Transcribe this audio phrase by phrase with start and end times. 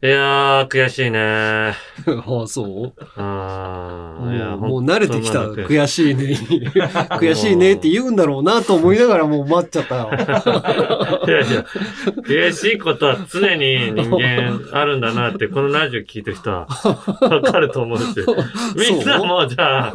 [0.00, 1.74] いやー、悔しいね あ
[2.44, 2.92] あ、そう？
[3.16, 5.40] あーいやもう慣れてきた。
[5.46, 6.38] 悔しいね。
[7.18, 10.10] 悔しいねって言うんだろうなと思いながらもう待っちゃったよ。
[11.26, 11.64] いやいや、
[12.28, 16.68] 悔しいことは常に人間あるんだなって、このラジオ聞いてる人は
[17.20, 18.04] わかると思うし。
[18.76, 19.92] みんなもじゃあ、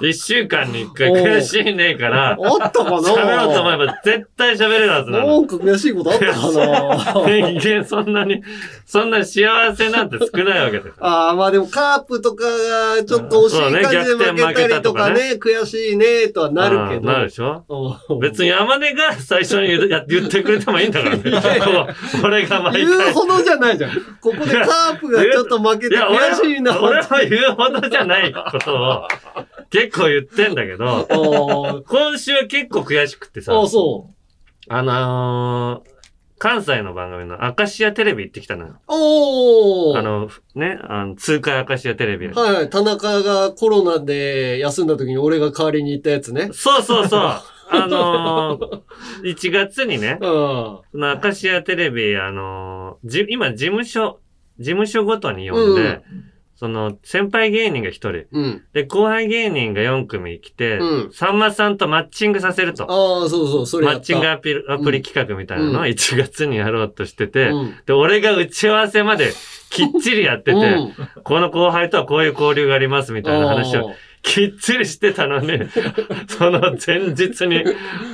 [0.00, 5.40] 一週間に一回悔しいねえから、あったかな喋ろうと思えば絶対喋れるはずななの。
[5.40, 8.42] んか悔しいことあったかな人間そんなに、
[8.86, 10.94] そんな幸せなんて少ないわけですよ。
[11.00, 17.12] ああ、まあでもカープとかがちょっと惜しい感じで負けたりとかねね、悔しいねとはなるけど。
[17.12, 17.64] なるでしょ？
[18.08, 21.22] うん別に山根が最初に言ってくれてもいいんだからね。
[22.48, 23.12] が毎言う回。
[23.12, 23.90] ほどじゃないじゃん。
[24.20, 26.72] ここでカープがちょっと負けて悔しいな。
[26.72, 29.08] は、俺は言うほどじゃないことを
[29.70, 31.06] 結構言ってんだけど、
[31.88, 34.10] 今週は結構悔しくってさ、あ、そ
[34.68, 35.98] あのー
[36.38, 38.74] 関西の番組のアカシアテレビ行ってきたのよ。
[38.74, 38.76] う。
[38.86, 39.98] おー。
[39.98, 42.28] あの、ね、あの、通貨アカシアテレビ。
[42.28, 42.70] はいはい。
[42.70, 46.50] 田中がコロナで休んだ時に俺が代わりに行ったやつね。
[46.52, 47.20] そうそうそう。
[47.70, 48.82] あのー、
[49.24, 50.28] 1月にね、うん。
[50.28, 54.20] そのアカシアテレビ、あのーじ、今事務所、
[54.60, 56.02] 事務所ごとに呼んで、うん
[56.58, 58.62] その、先輩芸人が1人、うん。
[58.72, 62.82] で、後輩芸人が4組来て、うんさんまさんとマッチングさせると。
[62.90, 63.86] ああ、そうそう、それ。
[63.86, 69.32] マッチングアプリアプリ企画みたいなのをうん1月にやろうとしてて、うんで、俺が打ち合わせまで
[69.70, 70.92] きっちりやってて、うん
[71.22, 73.92] この後輩とはこういう交流がありますみたいな話を
[74.22, 75.60] きっちりしてたのに、
[76.26, 77.62] その前日に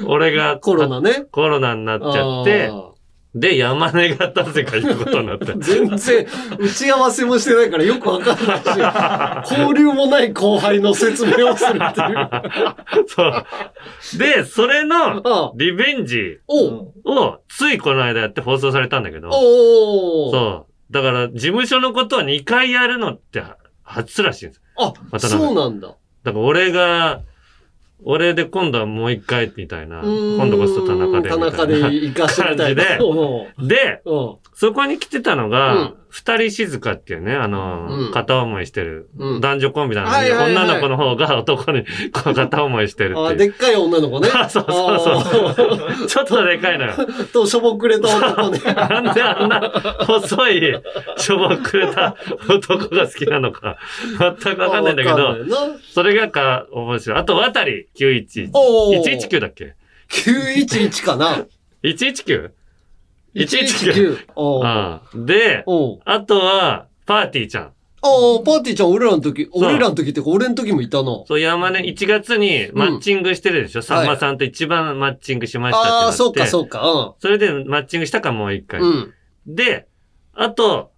[0.05, 1.25] 俺がコロナね。
[1.31, 2.94] コロナになっちゃってあ、
[3.35, 5.59] で、山根がなぜか行くことになったー。
[5.59, 8.55] 全然、打ち合わせもしてないからよくわかんな
[9.43, 12.29] いし、交流もない後輩の説明をするっていう。
[13.09, 14.19] そう。
[14.19, 20.93] で、それのあリベンジをついこの間やって放送されたんだけど、そう。
[20.93, 23.43] だから、事務所のことは2回やるのって
[23.83, 24.63] 初らしいんです。
[24.77, 25.89] あ、そうなんだ。
[26.23, 27.23] だから俺が、
[28.05, 30.03] 俺で今度はもう一回みたいな。
[30.03, 31.29] 今度こそ田中で。
[31.31, 32.85] 田中で行かしてみたいな。
[32.85, 33.05] 感じで
[33.61, 43.39] うんで、うんそこに来てたのうがん、二人静かっていうね、あの、うん片思いしてる、うん男女コンビなのに、はいはいはい女の子の方が男にこう片思いしてるあ、っていう。
[43.39, 44.29] でっかい女の子ね。
[44.49, 46.07] そうそうそう。
[46.07, 46.93] ちょっとでかいのよ。
[46.93, 48.61] あーと、しょぼくれた男ね。
[48.63, 49.73] なんであんな
[50.07, 50.75] 細い、
[51.17, 52.15] しょぼくれた
[52.49, 53.77] 男が好きなのか、
[54.17, 55.57] 全くわかんないんだけど、わかんないな
[55.91, 57.19] それがか、面白い。
[57.19, 58.51] あと、渡り911。
[58.53, 59.75] おー119だっけ
[60.11, 61.45] ？911かな
[61.83, 62.51] ?119?119。
[63.35, 64.19] 119。
[64.37, 65.65] おうああで、
[66.05, 67.65] あとは、パーティーちゃん。
[67.65, 71.25] ああ、パーティーちゃん俺らの時、俺らの時ってか俺の時もいたな。
[71.27, 76.05] そう、山根、1月にマッチングしてるでしょ、さんまさんと一番マッチングしましたってなって。
[76.07, 77.15] ああ、そうかそうか。
[77.19, 78.81] それでマッチングしたか、もう一回。
[78.81, 78.89] うん。
[79.47, 79.55] うん。
[79.55, 79.89] で、
[80.35, 80.93] あと、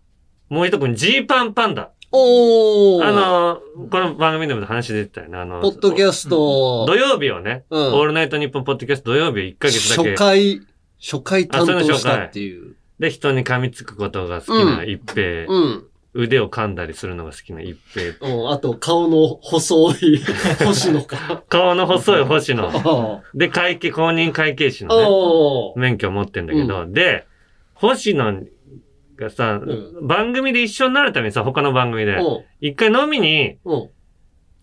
[0.49, 1.91] もう一組、ジーパンパンダ。
[2.13, 3.05] おー。
[3.05, 3.61] あ、の、
[3.91, 5.39] この番組でも話出てたよね。
[5.39, 10.61] あの、ポッドキャスト土、曜日をね、うんオールナイトニッポンポッドキャスト土曜日1ヶ月だけ初回、
[11.01, 12.77] 初回担当したっていう。
[12.99, 15.87] で人に噛みつくことが好きな一平、うん。
[16.15, 18.51] 腕を噛んだりするのが好きな一平、うん。
[18.51, 20.19] あと、顔の細い
[20.65, 21.43] 星野か。
[21.49, 24.89] 顔の細い星野、 あで会計、公認会計士あ。
[24.89, 27.27] のね、免許を持ってんだけど、で、
[27.75, 28.45] 星野
[29.17, 32.45] がさ、う番組で一緒になるためにさ、他の番組で、うん。
[32.63, 33.89] 一回飲みにうん。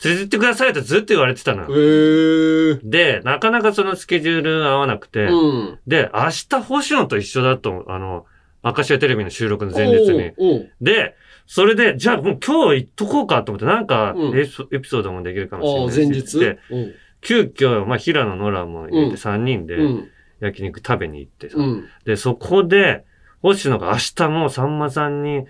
[0.03, 2.75] 連れてってくださいってずっと言われてたのへよ。
[2.75, 2.80] え。
[2.84, 5.80] で、なかなかそのスケジュール合わなくて、うん。
[5.88, 8.25] で、明日星野と一緒だと、あの、
[8.62, 10.34] アカシアテレビの収録の前日に。
[10.81, 11.16] で、
[11.46, 14.50] それで、じゃあもう今日行っとこうかと思って、なんかうんエピ
[14.90, 16.97] ソードもできるかもしれないし前日？
[17.22, 20.09] 急遽、まあ、平野ノラも入れて3人でうん。
[20.40, 21.88] 焼肉食べに行ってさ、うん。
[22.06, 23.06] で、そこで、
[23.41, 25.47] 星野が明日もうさんまさんに、うん。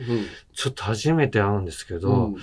[0.54, 2.36] ちょっと初めて会うんですけど、うん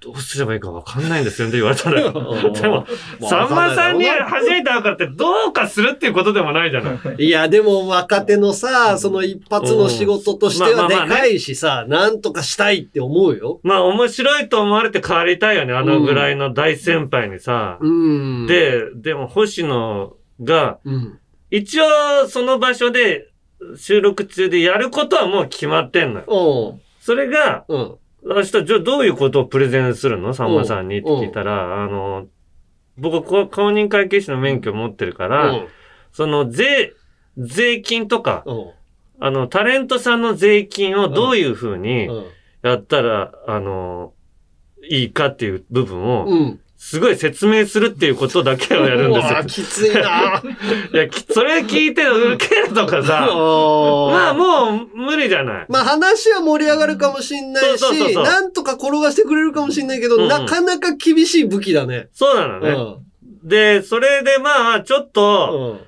[0.00, 2.12] どうすればいいかわかんないんですよって言われたのよ。
[2.14, 2.86] うんでも、
[3.28, 6.98] さんまさんに初めて会うからってどうかするっていうことでもないじゃない。
[7.18, 13.60] いや、でも若手のさ、その一発の仕事としてはでかいしさ、なんとかしたいって思うよ。
[13.64, 15.74] まあ面白いと思われて変わりたいよね。
[15.74, 17.78] あのぐらいの大先輩にさ。
[17.80, 20.12] うん。、で、でも星野
[20.42, 21.18] が、うん。
[21.50, 23.28] 一応その場所で
[23.76, 26.78] 収録中でやることはもう決まってんのよ。
[27.00, 27.94] それが、うん。
[28.22, 30.34] 明日、じゃあどういうことをプレゼンするの？
[30.34, 32.26] さんまさんにって聞いたら、あの、
[32.96, 35.68] 僕、公認会計士の免許持ってるから、うん。
[36.12, 36.94] その税、
[37.36, 38.70] 税金とか、うん。
[39.20, 42.26] あの、タレントさんの税金をどういうふうにうん。
[42.62, 44.12] やったら、あの、
[44.90, 46.60] いいかっていう部分をうん。
[46.78, 49.44] すごい説明するっていうことだけをやるんですよ。
[49.44, 50.40] きついな
[50.94, 55.66] いや、きそれ聞いて受けるとかさ、 ままあもう無理じゃない。
[55.68, 62.08] まあ話は盛り上がるかもしんないし、なんとか転がしてくれるかもしんないけど、うんうんなかなか厳しい武器だね。
[62.12, 62.70] そうなのね。
[62.70, 63.48] うん。
[63.48, 65.80] で、それでまあ、ちょっと、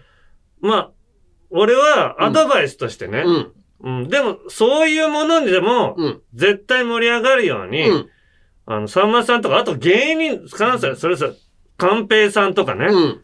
[0.60, 0.90] まあ、
[1.50, 3.52] 俺はアドバイスとしてね、うん。
[3.82, 6.20] うん、でも、そういうものにでも、うん。
[6.34, 8.08] 絶対盛り上がるように、うん。
[8.70, 11.30] あの、さんまさんとか、あと芸人、関西、それさ、
[11.76, 13.20] 寛平さんとかね、うん。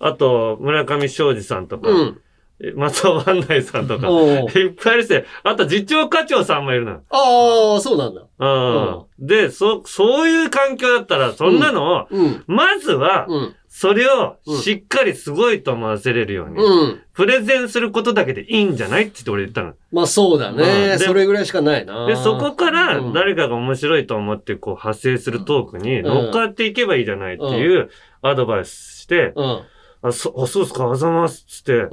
[0.00, 2.20] あと、村上昌司さんとか、うん。
[2.60, 7.02] え松尾万内さんとか、いっぱいいるし、あと、次長課長さんもいるのよ。
[7.10, 8.22] ああ、そうなんだ。
[8.40, 9.26] うん。
[9.26, 12.44] で、そ、そういう環境だったら、そんなのを、うん。
[12.48, 13.54] まずは、うん。
[13.80, 17.00] それをうんしっかりすごいと思わせれるように、うん。
[17.12, 19.74] プレゼンすることだけでいいんじゃないって言って俺言ったの。
[19.92, 20.64] まあそうだうんね。
[20.64, 22.04] でそれぐらいしかないな。
[22.06, 27.88] で、そこからうん誰かが面白いと思ってこう派生するトークに乗っかっていけばいいじゃないっていう
[28.20, 29.62] アドバイスして、うん。
[30.02, 31.88] あ、そあそうですか、あざますっつって、うん。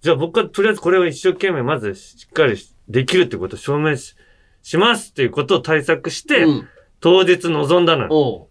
[0.00, 2.56] じゃあ僕はとりあえずこれを一生懸命まずしっかり
[2.88, 4.16] できるってことを証明し
[4.62, 6.68] しますっていうことを対策して、うん。
[7.00, 8.48] 当日臨んだの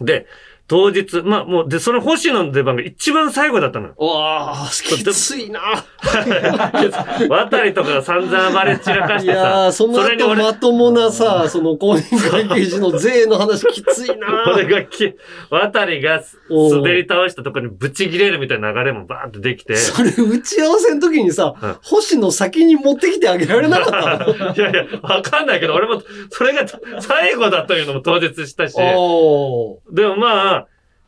[0.00, 0.26] で、
[0.68, 3.94] 当日、まあもう、で、その星野の出番が一番最後だったのよ。
[3.98, 5.60] うわあ、きついな。
[7.28, 14.44] 渡りとかが散々暴れ散らかしいてさ、やー、その後まともなさ、その公認会計士の税の話きついな。
[14.52, 15.14] 俺がき、
[15.50, 19.76] 渡りが滑り倒したところにブチ切れるみたいな流れもバーってできて。
[19.76, 24.54] それ打ち合わせの時にさ、うん星野先に持ってきてあげられなかったの？
[24.54, 26.64] いやいや、わかんないけど、俺も、それが
[27.00, 28.76] 最後だというのも当日したし。
[28.76, 28.82] で
[30.06, 30.55] もまあ、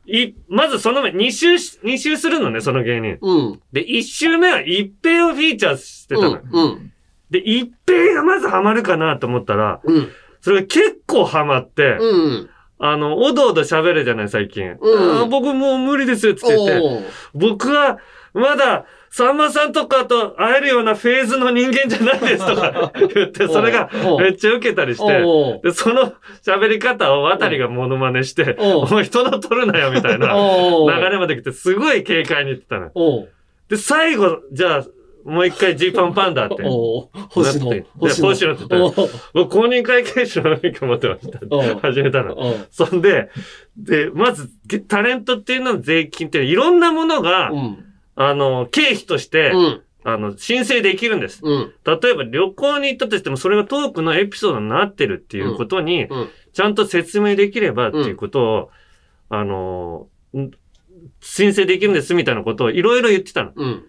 [0.09, 3.19] い、まずその前、2周し、二周するのね、その芸人。
[3.21, 3.61] うん。
[3.73, 6.43] で、1周目は一平をフィーチャーしてたのよ。
[6.51, 6.65] うん。
[6.65, 6.93] うん。
[7.31, 10.09] で、一平がまずハマるかなと思ったら、うん。
[10.41, 12.51] それが結構ハマって、うん。
[12.79, 14.77] あの、おどおど喋るじゃない、最近。
[14.81, 17.07] うん僕もう無理です、つって言って。
[17.35, 17.99] 僕は、
[18.35, 25.61] まだ、さんまさんとかと会えるようなフェーズの人間じゃないですとか 言って、それがめっちゃ受けたりして。
[25.63, 26.13] で、その
[26.45, 30.35] 喋り方を渡りがモノマネして、お前人の取るなよみたいな。
[30.35, 32.91] 流れまで来て、すごい軽快に言ってたの。
[33.69, 34.85] で、最後、じゃあ、
[35.25, 36.63] もう一回ジーパンパンダって。
[37.31, 37.81] 星野なって。
[37.81, 41.81] で星野って言ったら僕公認会計士の免許持ってました。
[41.81, 42.37] 始めたの。
[42.71, 43.29] そんで、
[43.77, 47.85] で、まず、げタレントっていうのは税金っていろんなものが、うん。
[48.21, 49.83] あの、経費として、うん。
[50.05, 51.41] あの、申請できるんです。
[51.43, 51.73] うん。
[51.85, 56.29] 例えば旅行に行ったとしても、それがトークのエピソードになってるっていうことに、うん。
[56.53, 58.71] ちゃんと説明できればっていうことを、
[59.29, 60.51] あの、ん
[61.21, 63.53] 申請できるんですみたいなことをいろいろ言ってたの。
[63.55, 63.85] うん。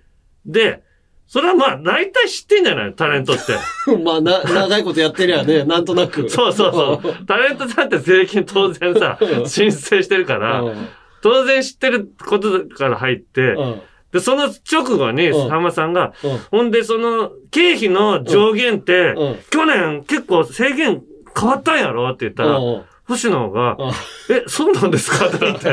[0.45, 0.83] で、
[1.25, 3.53] それはまあ、大体知ってんじゃないタレントって。
[4.03, 6.29] まあ、な、長いことやってりゃね、 なんとなく。
[6.29, 7.15] そうそうそう。
[7.25, 10.87] タレントさんって税金当然さう、ん申請してるから、うん。
[11.21, 13.81] 当然知ってることから入って、うん。
[14.11, 15.49] で、その直後に、うん。
[15.49, 16.37] さんまさんが、うん。
[16.51, 19.39] ほんで、その、経費の上限って、うん。
[19.49, 21.03] 去年結構制限
[21.39, 23.89] 変わったんやろって言ったら、うん星野が、うん。
[24.35, 25.69] え、そうなんですかってなって、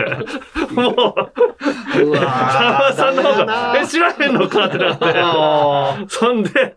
[0.73, 6.77] もう、うわーさんまさんの方が、なえ、知らへんのかってなって、あそんで、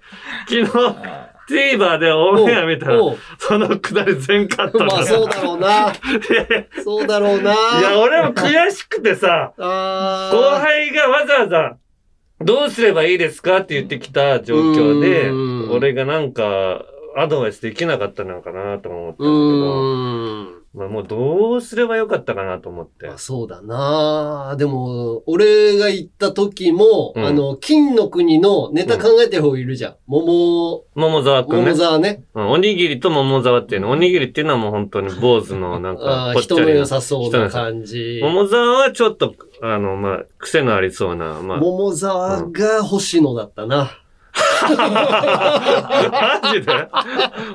[0.50, 3.00] 昨日、TVer でオンエア見たら、
[3.38, 5.94] そのくだり全カットまあそうだろうな。
[6.84, 7.54] そうだろうな。
[7.54, 11.78] いや、俺も悔しくてさ、後輩がわざわざ、
[12.42, 16.86] どうすればいいですかって言ってきた状況でうん、俺がなんか、
[17.18, 20.59] アドバイスできなかったのかなと思ったんですけうど。
[20.74, 23.18] まあもうどうすればよかったかなと思ってまあ。
[23.18, 24.56] そうだな。
[24.58, 29.96] でも、俺が行った時も、うんあの、金の国のネタ考えてる方いるじゃん。
[30.06, 31.76] 桃、桃沢くんね桃。
[31.78, 32.24] 沢ね。
[32.36, 33.90] うんおにぎりと桃沢っていうの。
[33.90, 36.86] おにぎりっていうのはもう本当に坊主のなんあか人の良。
[36.86, 38.20] さそうな感じ。
[38.22, 41.58] 桃沢はちょっと、あの、まあ、癖のありそうな、まあ。
[41.58, 43.92] 桃沢が星野だったな。
[44.78, 46.90] マジで？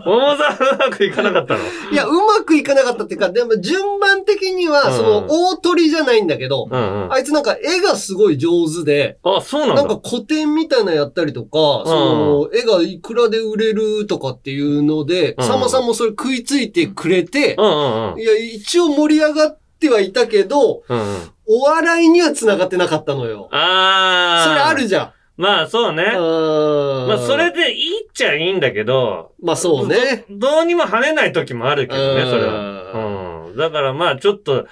[0.05, 1.61] 桃沢うまくいかなかったの？
[1.93, 7.13] いや、うまくいかなかったっていうか、でも順番的には、うんその、大鳥じゃないんだけど、うんうん。
[7.13, 9.85] あいつなんか絵がすごい上手で、あ、そうなんだ。
[9.85, 11.49] なんか古典みたいなのやったりとか、
[11.85, 18.21] その、絵がいくらで売れるとかっていうので、うんさんまさんもそれ食いついてくれてう、んうんうん。
[18.21, 21.31] いや、一応盛り上がってはいたけど、うんうん。
[21.47, 23.49] お笑いには繋がってなかったのよ。
[23.53, 24.49] あー。
[24.49, 25.13] それあるじゃん。
[25.37, 26.05] まあそうね。
[26.05, 30.25] うんまあそれでいいっちゃいいんだけど、まあそうね。
[30.31, 33.49] どどうにも跳ねない時もあるけどね、うんそれは。
[33.49, 33.57] うん。
[33.57, 34.67] だからまあちょっと、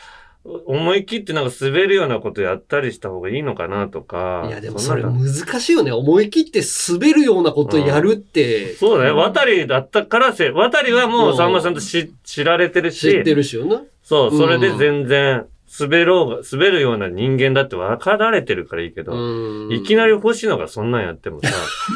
[0.44, 4.44] 思い切ってなんか滑るようなことやったりした方がいいのかなとか。
[4.48, 5.28] いや、でもそれ難
[5.60, 5.92] しいよね。
[5.92, 9.10] 思い切って滑るようなことやるって、そうだね。
[9.12, 13.82] 渡りだったからせ、渡りはもうさんまさんとし知られてるし、知ってるしよな。
[14.02, 15.46] そう、それで全然
[15.80, 21.48] 滑ろうが、滑るような人間だって分かられてるからいいけど、うんいきなり星野がそんなんやってもさ、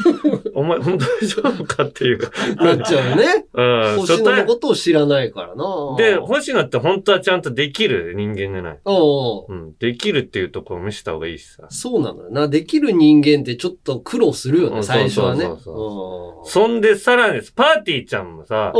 [0.55, 2.31] お前本当大丈夫かっていうか。
[2.55, 3.45] なっちゃうよね。
[3.53, 5.95] うん、星野のことを知らないからな。
[5.97, 8.79] で、星野って本当はちゃんとできる人間じゃない。
[8.85, 11.67] おううん、できるっていうところを見せた方がいいしさ。
[11.69, 12.47] そうなのよな。
[12.47, 15.45] できる人間ってちょっと苦労するよね、うん最初はね。
[15.45, 18.71] そうそううんそんで、さらに、パーティーちゃんもさ、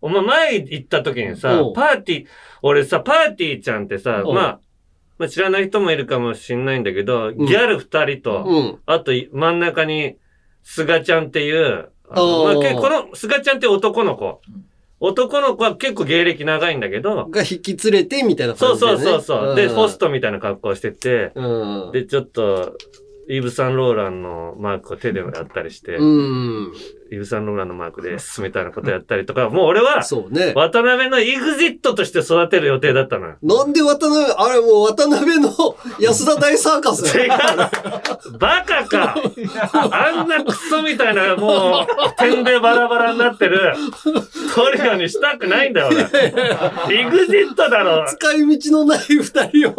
[0.00, 2.26] お前前行った時にさパーティー、
[2.62, 4.60] 俺さ、パーティーちゃんってさ、まあ、
[5.18, 8.78] まあ知らない人もいるかもしんないんだけど、ギャル二人と、うん。
[8.86, 10.16] あと真ん中に、
[10.62, 14.40] すがちゃんっていう、まあけこのすがちゃんって男の子。
[15.02, 19.22] 男の子は結構芸歴長いんだけど、が引き連れてみたいなそうそう感じで、ね。
[19.22, 19.56] そうそう。
[19.56, 20.06] で、ホスト。
[20.06, 21.92] トみたいな格好してて、うん。
[21.92, 22.76] で、ちょっと、
[23.28, 26.72] イーブ・サンローランのマークを手でやったりして、うん。
[27.12, 30.52] イーブ・サンローランのマークです、みたいなことやったりとか、もう俺は、そうね。
[30.54, 33.36] 渡辺のエグジットとして育てる予定だったのよ。
[33.42, 35.50] なんで渡辺、あれもう渡辺の
[35.98, 38.38] 安田大サーカス違だうよ。
[38.38, 39.16] バカか
[39.72, 41.86] あんなクソみたいな、もう、
[42.16, 43.74] 点でバラバラになってる
[44.54, 45.98] トリオにしたくないんだよ、俺。
[46.96, 49.74] エグジットだろ使い道のない二人を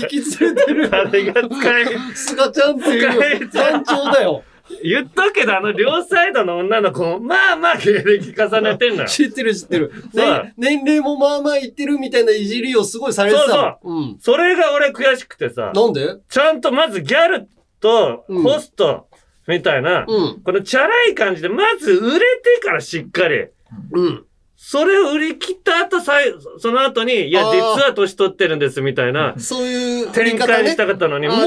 [0.00, 4.42] 引き連れてる誰が使い、菅ちゃんっていう団長だよ。
[4.82, 9.08] 言っとくけど、あの両サイドの女の子も、まあまあ芸歴重ねてんのよ。
[9.08, 9.92] 知ってる知ってる。
[10.14, 14.02] そうね、年齢もまあまあいってるみたいないじりをすごいされてたそうもん。
[14.04, 14.18] うん。
[14.20, 16.16] それが俺悔しくてさ、なんで？
[16.28, 17.48] ちゃんとまずギャル
[17.80, 19.08] とうんホスト
[19.46, 20.40] みたいな、うん。
[20.42, 23.48] このチャラい感じで、まず売れてからしっかり。
[23.92, 24.24] うん。
[24.56, 31.46] それを売り切った後、さいその後に、いや、実は年取ってるんですみたいな、そういう展開にしたかったのに、あもう、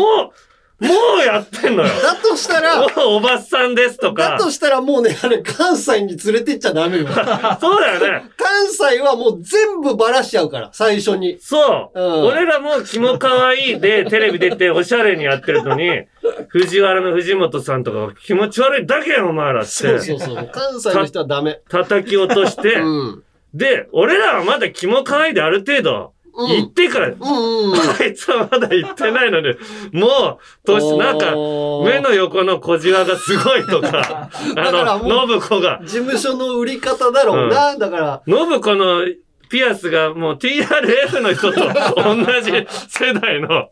[0.80, 0.90] も
[1.22, 1.90] うやってんのよ。
[2.04, 4.32] だとしたら、おばさんですとか。
[4.32, 7.08] だとしたらもうね、あれ、関西に連れてっちゃダメよ。
[7.08, 8.30] 関そうだよね。
[8.78, 11.38] 西はもう全部バラしちゃうから、最初に。
[11.42, 12.00] そう。
[12.00, 16.06] うん俺らもキモ可愛いでテレビ出ておしゃれにやってるのに、
[16.50, 19.70] 藤原の藤本さんとか気持ち悪いだけやんお前らって。
[19.70, 20.50] そうそうそう。
[20.52, 21.62] 関西の人はダメ。
[21.70, 23.24] 叩き落として、うん。
[23.54, 26.48] で、俺らはまだキモ可愛いである程度、うん。
[26.48, 27.08] 言ってから。
[27.08, 29.56] あいつはまだ言ってないのに、
[29.92, 37.76] もう、年、なんか、目の横の小じわがすごいとか、 あの、信子が、事務所の売り方だろうな。
[37.76, 39.04] だから、信子の
[39.50, 41.62] ピアスがもう TRF の人と
[41.96, 43.70] 同じ世代の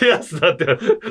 [0.00, 0.66] ピアスだって、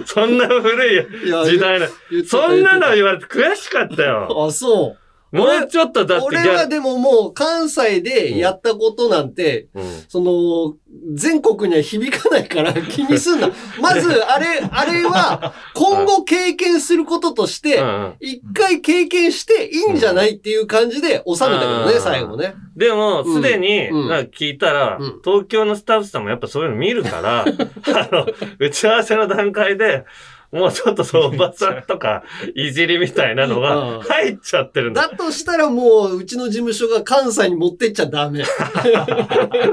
[0.05, 1.07] そんな古い
[1.45, 1.87] 時代の、
[2.27, 4.27] そんなの言われて悔しかったよ。
[4.29, 5.00] たあ、そう。
[5.31, 9.83] もうちょっとだって俺はでももう関西でやったことなんて、うん。
[10.09, 10.75] その、
[11.13, 13.49] 全国には響かないから 気にすんな。
[13.79, 22.01] まず、あれ、あれは、今後経験することとしてう、ん一回経験していいんじゃないっていう感じで収めたけどね、うん。
[22.01, 22.53] 最後ね。
[22.75, 23.89] でも、すでに、
[24.35, 25.21] 聞いたら、うん。
[25.23, 28.27] 東京のスタッフさんもやっぱそういうの見るから、 あの、
[28.59, 30.03] 打ち合わせの段階で、
[30.51, 32.23] もうちょっとそのおばさんとか、
[32.55, 35.07] いじりみたいなのうんが入っちゃってるんだ。
[35.07, 38.43] だとしたらもう、うちの事務所が関西に持ってっちゃダメ。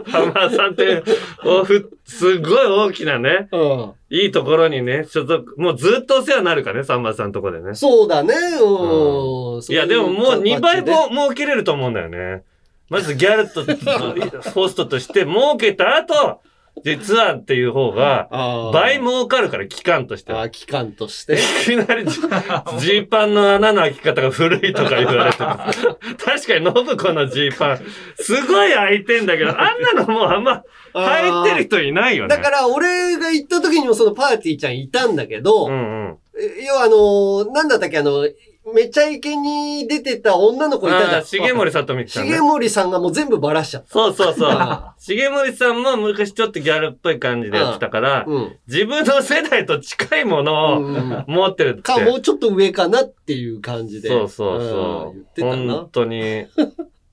[0.07, 1.03] 浜田さんって、
[1.45, 3.93] おふすごい大きなね、うん。
[4.11, 7.75] いいところにね、所属、もうずっとお世話になるからね、さんまさんのとこでね。
[7.75, 9.63] そうだね、うん。
[9.69, 11.09] いや、でももう2倍も。
[11.11, 12.45] も儲けれると思うんだよね。
[12.89, 13.65] まずギャルと、
[14.55, 16.41] ホストとして儲けた後、
[16.85, 18.29] 実はっていう方が、
[18.73, 20.43] 倍儲かるから、期間としては。
[20.43, 21.35] あー、期間として。
[21.35, 25.83] いきなりジ、ジーパンの穴の開き方が古いとか言われてます。
[25.83, 27.81] 確かに、信子のジーパン、
[28.17, 30.63] すごい開いてんだけど、あんなのもうあんま、
[30.95, 32.29] 履いてる人いないよね。
[32.37, 35.77] だから、俺が行った時にもそのパーティーちゃんいたんだけど、うんう
[36.13, 36.19] ん。
[36.41, 38.27] え要はあのーなんだったっけ、あの、
[38.75, 41.47] めちゃイケに出てた女の子いたじゃん。
[41.47, 42.43] 重森さとみちゃんね重。
[42.43, 44.95] 森さんがもう全部バラしちゃっそうそうそうあ。
[45.01, 48.57] 重森さんも昔ちょっとギャルっぽい感じでやってたからた。、うん。
[48.67, 51.83] 自分の世代と近いものをうん持ってるって。
[51.83, 54.09] か、もうちょっと上かなっていう感じで。
[54.09, 55.15] そうそううんそう。
[55.15, 55.89] 言ってたな本。
[55.93, 56.47] 当に。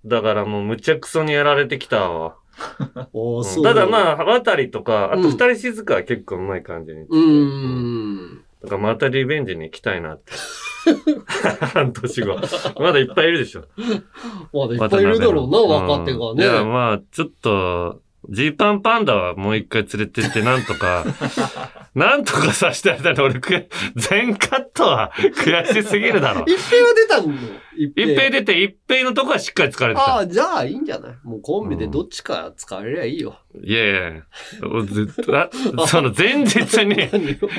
[0.05, 2.35] だからもうむちゃくそにやられてきたわ。
[3.63, 7.01] ただまあ、渡りとか、あとうん二人静かは結構うまい感じに。
[7.01, 8.69] うーん。
[8.69, 10.33] だからまたリベンジに行きたいなって。
[11.73, 12.39] 半年後。
[12.79, 13.65] まだいっぱいいるでしょ。
[14.53, 16.65] まだいっぱいいるだろうな、若手がうんいや、ね。
[16.65, 21.05] まあ、ちょっと、ジーパンパンダはもう一回連れてってなんとか、
[21.95, 26.43] なんとかさせてやりたいの俺、く全カットは悔しすぎるだろ。
[26.45, 27.33] 一平は出たの？
[27.77, 30.15] 一一平出て、一平のとこはしっかり疲れてた。
[30.15, 31.15] ああ、じゃあいいんじゃない？
[31.23, 33.35] もうコンビでどっちか使えりゃいいよ。
[33.63, 34.21] いやいや
[34.85, 35.49] ずっと、あ
[35.87, 36.95] その前日に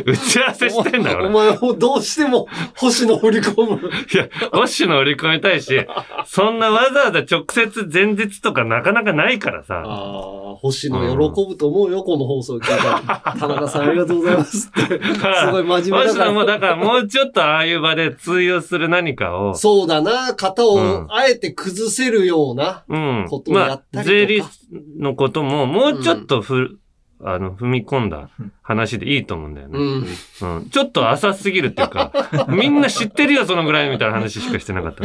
[0.05, 1.27] 打ち合わせしてんだよ、俺。
[1.29, 3.91] お前をどうしても星野振り込む。
[4.13, 5.87] いや、ウォッシュの売り込みたいし、
[6.27, 9.83] そんなわざわざ直接前日とかなかなかないからさ。
[9.87, 11.01] ああ、星野
[11.33, 13.23] 喜ぶと思うよ、この放送聞いたら。
[13.39, 14.45] 田中さんありがとうございますって。
[14.45, 14.71] す
[15.51, 16.33] ごい真面目だから。
[16.33, 19.55] もだからもうちょっとああいう場で通用する何かを。
[19.55, 22.85] そうだな、型をうんあえて崩せるような。
[22.89, 23.51] うんこと。
[23.53, 24.49] をやまあ、ったりとか税理士
[24.99, 26.79] のことももうちょっとふ、
[27.23, 28.29] あの、踏み込んだ
[28.63, 29.79] 話でいいと思うんだよね。
[29.79, 30.07] うん。
[30.57, 30.71] うん。
[30.71, 32.13] ちょっと浅すぎるっていうか、
[32.49, 35.05] みんな知ってるよ、そのぐらいみたいな話しかしてなかった。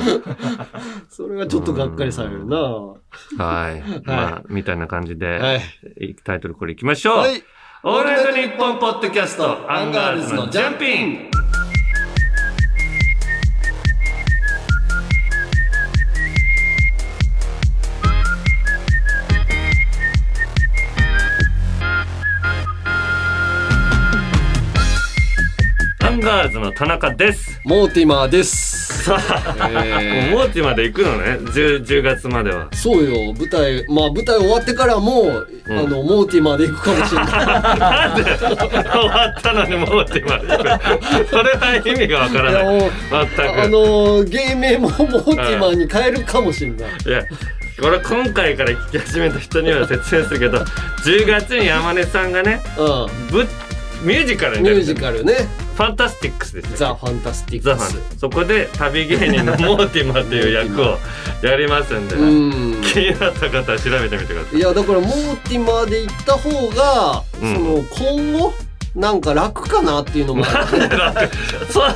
[1.09, 2.57] それはちょっとがっかりされるな。
[2.57, 2.97] は
[3.37, 4.01] はい。
[4.05, 5.61] まあ、みたいな感じで、
[5.99, 6.15] い。
[6.15, 7.17] タイトルこれいきましょう。
[7.19, 7.43] はい。
[7.83, 11.31] オールナイトニッポンポッドキャスト、アンガールズのジャンピン
[26.03, 27.59] アンガールズの田中です。
[27.65, 28.70] モーティマーです。
[29.01, 32.69] さあ、えーもうモーティマーで行くのね 10, 10月までは。
[32.73, 35.21] そうよ、舞台、まあ舞台終わってからも、
[35.65, 37.79] うんあの、モーティマーで行くかもしれない。
[37.79, 42.79] なんで終わったのにモーティマーで行くそれは意味がわからない。
[42.81, 42.89] 全
[43.35, 43.61] く。
[43.63, 46.89] あの、芸名もモーティマーに変えるかもしれない。
[47.05, 47.23] いや、
[47.81, 53.47] これ今回から聞き始めた人には説明するけど、10月に山根さんがね、うぶ
[54.03, 54.63] ミュージカルん。
[54.63, 54.81] ミュー。
[54.83, 55.35] ジカルね。
[55.81, 56.77] ファンタスティックスですよ。
[56.77, 57.97] ザ・ファンタスティッザ・クス。
[58.19, 60.99] そこで旅芸人のモーティマっていう役を
[61.41, 62.81] やりますんで、うん。
[62.83, 64.57] 気になった方は調べてみてください。
[64.57, 67.83] いや、だからモーティマーで行った方が、うんその、
[68.19, 68.53] 今後、
[68.93, 71.29] なんか楽かなっていうのもある。
[71.71, 71.87] その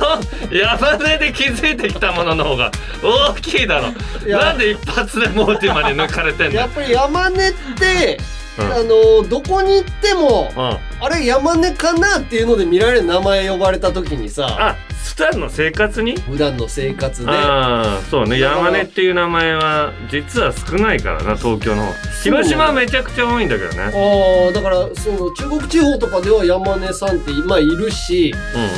[0.50, 3.92] 山根で築いてきたものの方が大きいだろ
[4.26, 6.56] なんで一発でモーティマに抜かれてんの？
[6.56, 8.18] やっぱり山根って、
[8.58, 8.72] うん。
[8.72, 11.04] あの、どこに行っても、うん。
[11.04, 16.16] あれ山根かなっていうので見られる名前呼ばれた時にさ、あ普段の生活に？
[16.16, 18.38] 普段の生活で、ああそうね。
[18.40, 21.92] 山根っていう名前は実は少ないからな東京の方。
[22.24, 23.82] 広島はめちゃくちゃ多いんだけどね。
[23.82, 28.70] ああ、だから、その、中国地方とかでは山根さんって、まあ、いるし、うんうん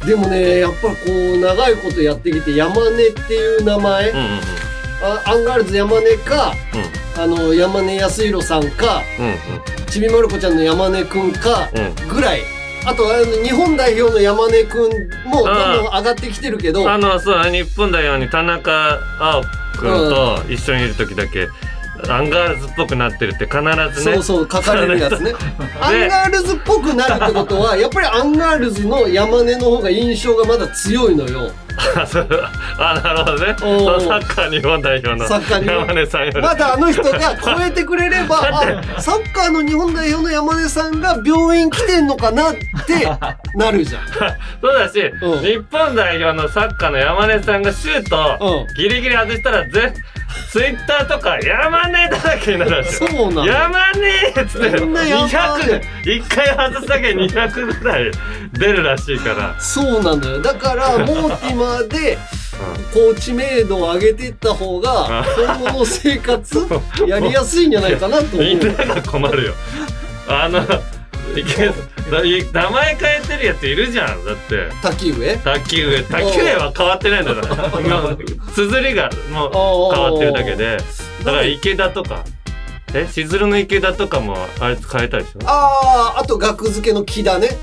[0.00, 4.30] でもね、やっぱりこう、長いことやってきて、山根っていう名前、うんうんうん。
[4.30, 4.40] あ
[5.02, 6.54] アンガールズ山根か、
[7.18, 9.34] あの、山根康弘さんか、うん
[9.90, 11.68] ちびまる子ちゃんの山根くんか、
[12.08, 12.42] ぐらい。
[12.86, 14.82] あと、あの、日本代表の山根くん
[15.28, 19.42] も、どんどん上がってきてるけど、あのそう日本代表に田中碧
[19.78, 21.48] 君と一緒にいる時だけ、
[22.08, 23.58] アンガールズっぽくなってるって必
[24.00, 24.14] ずね。
[24.14, 25.32] そうそう、書かれるやつね。
[25.80, 31.50] アンガールズっぽくなるってことは、やっぱりアンガールズの山根の方が印象がまだ強いのよ。
[32.78, 33.56] あなるほどね。
[33.58, 35.26] そおサッカー日本代表の。
[35.26, 36.26] 山根さん。
[36.26, 38.36] よりまだあの人が超えてくれれば、
[38.96, 43.08] あ、サッカーの日本代表の山根さんが病院来てんのかなって
[43.54, 44.02] なるじゃん。
[44.60, 45.40] そうだし、うん。
[45.40, 48.74] 日本代表のサッカーの山根さんがシュート、うん。
[48.74, 49.94] ギリギリ外したらぜ
[50.50, 53.46] ツイッターとか山根だらけになるんですよそうなの。
[53.46, 58.10] 山根っつってみんな山根200一回外すだけで200ぐらい
[58.52, 60.42] 出るらしいから、そうなのよ。
[60.42, 62.18] だから、モーティマーで、
[62.92, 66.66] こう知名度を上げていった方が、今後の生活、
[67.06, 68.40] やりやすいんじゃないかなと思う。
[68.44, 69.54] みんなが困るよ。
[70.28, 70.60] あの
[72.52, 74.68] 名前変えてるやついるじゃんだって。
[74.82, 75.36] 滝上？
[75.36, 76.02] 卓球上。
[76.04, 78.16] 卓球上は変わってないんだから。
[78.54, 79.48] 綴り がも
[79.90, 80.76] う変わってるだけで。
[81.24, 82.24] だから池田とか。
[82.92, 87.56] えしずるの池田とかもあいつ変えたでしょああ、あと額付けの木だね。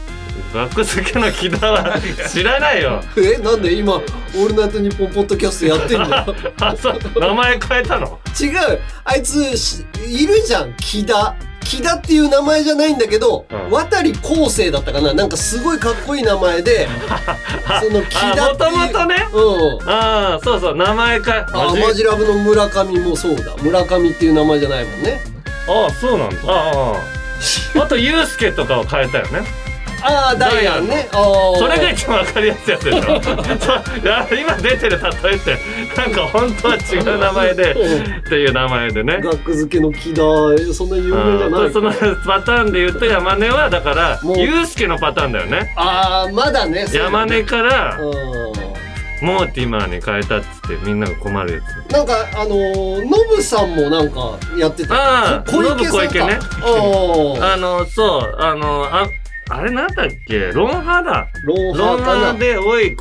[0.54, 1.96] 学付けの木田は
[2.32, 3.04] 知らないよ。
[3.18, 6.36] え、なんで今、オールナイトニッポンポッドキャストやってんだよ。
[6.62, 7.00] あそう。
[7.20, 8.20] 名前変えたの？
[8.40, 8.80] 違う。
[9.04, 11.36] あいつし、いるじゃん、木田。
[11.70, 13.72] 木田っていう名前じゃないんだけど、うん。
[13.72, 15.14] 渡り昴生だったかな。
[15.14, 16.88] なんかすごいかっこいい名前で、
[17.84, 19.16] その木田ってもともとね。
[19.34, 19.90] うん。
[19.90, 22.04] ああそうそう名前変えあ、マジ。
[22.04, 23.54] ラブの村上もそうだ。
[23.62, 25.22] 村上っていう名前じゃないもんね。
[25.68, 26.38] ああそうなんだ。
[26.46, 26.96] あ
[27.76, 29.67] ああとユうスケとかを変えたよね
[30.02, 31.10] ああ、ダイアンね。
[31.12, 33.00] それが一番わかりやすいやつでしょ
[34.36, 35.58] 今出てる例えって
[35.96, 37.76] なんか本当は違う名前でっ
[38.30, 40.22] ていう名前でね学付けの木田、
[40.74, 41.92] そんな有名じゃないうんその
[42.26, 46.86] パターンで言うと山根はだからユうスケのパターンだよねああ、まだね。
[46.92, 48.06] 山根からう
[48.64, 48.68] ん。
[49.20, 54.94] モーティマーに変えたっつってみんなが困るやつなんか、あのー、ノブさんもなんかやってた。
[54.94, 55.76] ああこ小池さんか。
[55.76, 56.40] ノブ小池ね。
[57.42, 59.08] あのそうあのあ
[59.50, 60.52] あれなんだっけ？
[60.52, 61.28] ロンハーだ。
[61.44, 62.98] ロンロンハーで、おい、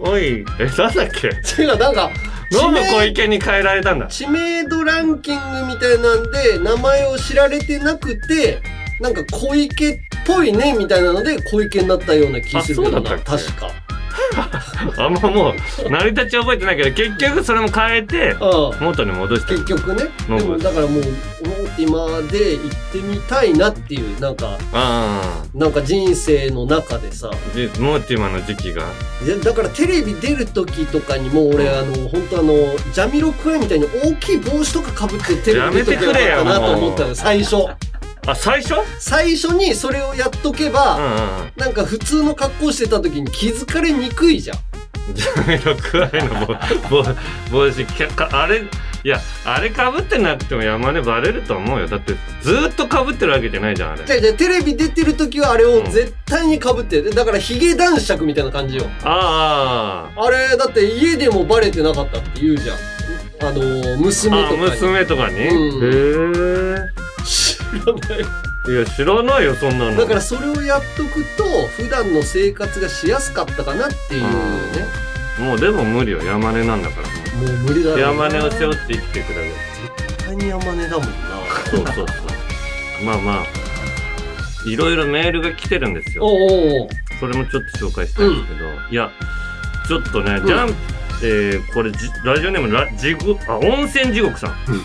[0.00, 1.28] おい、え、なんだっけ？
[1.62, 2.10] 違う、なんか、
[2.52, 4.06] ノブ知名小池に変えられたんだ。
[4.06, 8.60] 知名度ランキングみたいなんで、名前を知られてなくて、
[9.00, 13.44] なんか小池っぽいね、みたいなので、小池になったような気するけどな、あそうだったっけ？
[13.44, 13.70] 確か。
[14.98, 15.54] あんまも
[15.86, 18.84] う、成り立ち覚えてないけど、結局それも変えて、うん。
[18.84, 19.48] 元に戻した。
[19.52, 20.04] 結局ね。
[20.28, 27.30] でも、だからもう、モーティマで行ってみたいなっていう、なんか、あなんか人生の中でさ、
[27.78, 28.84] モーティマの時期が。
[29.42, 32.54] だからテレビ出る時とかにも俺、あの、本当あの、
[32.92, 37.56] ジャミロクワイみたいに大きい帽子とか被ってテレビ出とけばよかったなと思ったの、最初。
[38.26, 38.74] あ、最初？
[38.98, 41.18] 最初にそれをやっとけば、うんうんうん。
[41.56, 44.58] なんか普通の格好してた時に気づかれにくいじゃん。
[45.14, 47.14] ジャミロクワイの帽帽
[47.52, 47.86] 帽子
[48.32, 48.62] あれ
[49.04, 57.14] いやあれかぶってなくても山根バレると思うよだってずーっとかぶってるわけじゃないじゃんあれじゃテレビ出てる時はあれを絶対に被ってる。
[57.14, 58.86] だからヒゲ男爵みたいな感じよ。
[59.04, 62.76] ああれ、だって家でもバレてなかったって言うじゃん。
[63.48, 64.70] あのー、娘ああとかに。
[64.70, 66.80] 娘とかに、うんへ。
[66.80, 67.55] え
[68.68, 69.96] いや知らないよそんなの。
[69.96, 71.44] だからそれをやっとくと、
[71.76, 74.86] 普段の生活がしやすかったかなっていうね。
[75.38, 76.22] もうでも無理よ。
[76.22, 77.08] 山根なんだから。
[77.40, 79.50] ももう無理だうよ、山根を背負って生きてくだけ。
[80.02, 81.14] 絶対に山根だもんな。
[81.70, 82.06] そうそうそう。
[83.04, 83.44] まあまあ。
[84.66, 86.24] いろいろメールが来てるんですよ。
[87.20, 89.10] それもちょっと紹介したいんですけど、いや
[89.86, 90.74] ちょっとね、ジャン
[91.22, 94.80] えー、これじラジオネームラ地獄あ温泉地獄さん、うん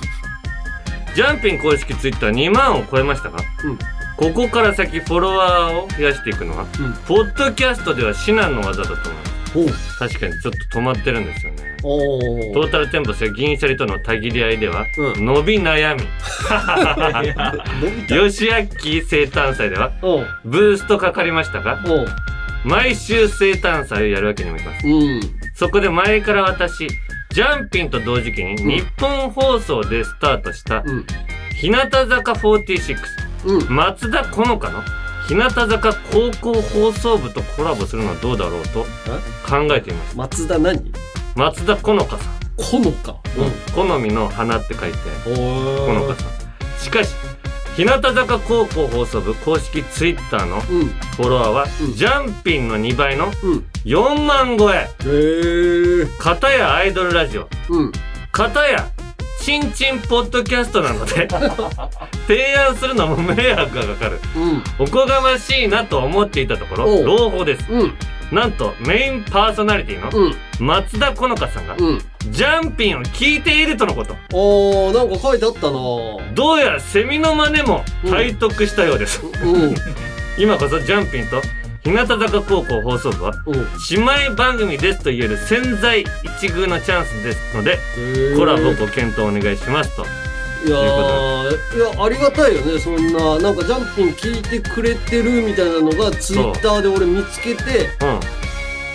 [1.16, 3.78] ジャンピン公式ツイッター2万を超えましたが、うん。
[4.18, 6.94] ここから先フォロワーを増やしていくのは、うん。
[7.06, 9.32] ポッドキャストでは至難の技だと思います。
[9.54, 9.68] おう。
[10.00, 11.78] 確かにちょっと止まってるんですよね。
[11.82, 15.26] トータルテンポスや銀シャリとのたぎり合いでは、うん。
[15.26, 16.04] 伸び悩み。
[17.82, 18.30] 伸びた。
[18.30, 20.28] 吉明生誕祭ではおう。
[20.46, 22.08] ブーストかかりましたがおう。
[22.64, 25.22] 毎週生誕祭をやるわけにもいきますうん。
[25.56, 26.88] そこで前から私
[27.32, 31.06] ジャンピンと同時期に日本放送でスタートしたうん。
[31.56, 32.98] 日向坂46
[33.46, 33.70] うん。
[33.76, 34.84] 松田好花の
[35.28, 38.84] 日向坂高校放送部とコラボするのはどうだろうと
[39.48, 40.18] 考えています。
[40.18, 40.92] 松田何？
[41.36, 42.20] 松田好花さん。
[42.58, 43.16] このか。
[43.74, 45.32] 好みの花って書いて好
[45.88, 46.80] 花さん。
[46.80, 47.16] しかし
[47.82, 50.62] 日向坂高校放送部公式ツイッターのうん。
[51.18, 53.66] フォロワーは、うんジャンピンの2倍のうん。
[53.86, 56.08] 4万超えへえ。
[56.20, 57.92] 片やアイドルラジオうん。
[58.32, 58.88] 片や
[59.40, 61.28] チンチンポッドキャストなので
[62.28, 64.64] 提案するのも迷惑がかかるうん。
[64.78, 67.94] おこがましいなと思っていたところ朗報ですうん。
[68.32, 70.36] なんとメインパーソナリティのうん。
[70.60, 72.02] 松田好花さんがうん。
[72.30, 74.16] ジャンピンを聞いているとのこと。
[74.34, 75.78] おー、なんか書いてあったな。
[76.34, 79.76] どうやらセミの真似も体得したようです、うん。
[80.38, 81.42] 今こそジャンピンと
[81.84, 83.68] 日向坂高校放送部はうん。
[83.90, 86.08] 姉妹番組ですと言える潜在一
[86.48, 87.80] 遇のチャンスですので
[88.38, 90.06] コラボご検討お願いしますと。
[90.64, 98.20] いやー、いや、ありがたいよね、そんな、なんかジャンピン聞いてくれてるみたいなのが、ツイッターで俺見つけて、うん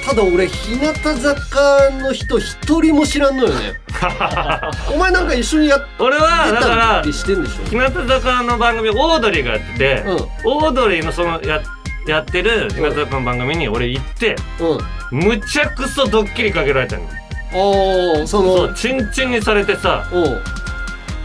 [0.07, 3.81] ただ俺、日向坂の人一人も知らんのよね。
[4.95, 11.61] お前なんか一緒にやって俺はだかたらりしてんでし日向坂の番組オードリーがやってて、ょオードリーのそのや
[12.07, 14.69] やってる日向坂の番組に俺行ってうん。
[14.69, 15.29] うん。
[15.29, 20.43] むちゃくそドッキリかけられたのああ、その、そうチンチンにされてさうん。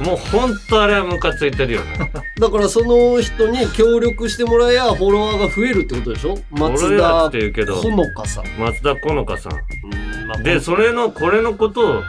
[0.01, 2.11] もうほんとあれはムカついてるよね。
[2.39, 6.37] だからその人に協力してもらえやフォロワーが増えるってことでしょ？
[6.51, 8.45] 松俺らっ田て言うけどほのかさん。
[8.59, 9.53] 松田好花さん。
[9.53, 12.03] うんまあでそれのこれのことを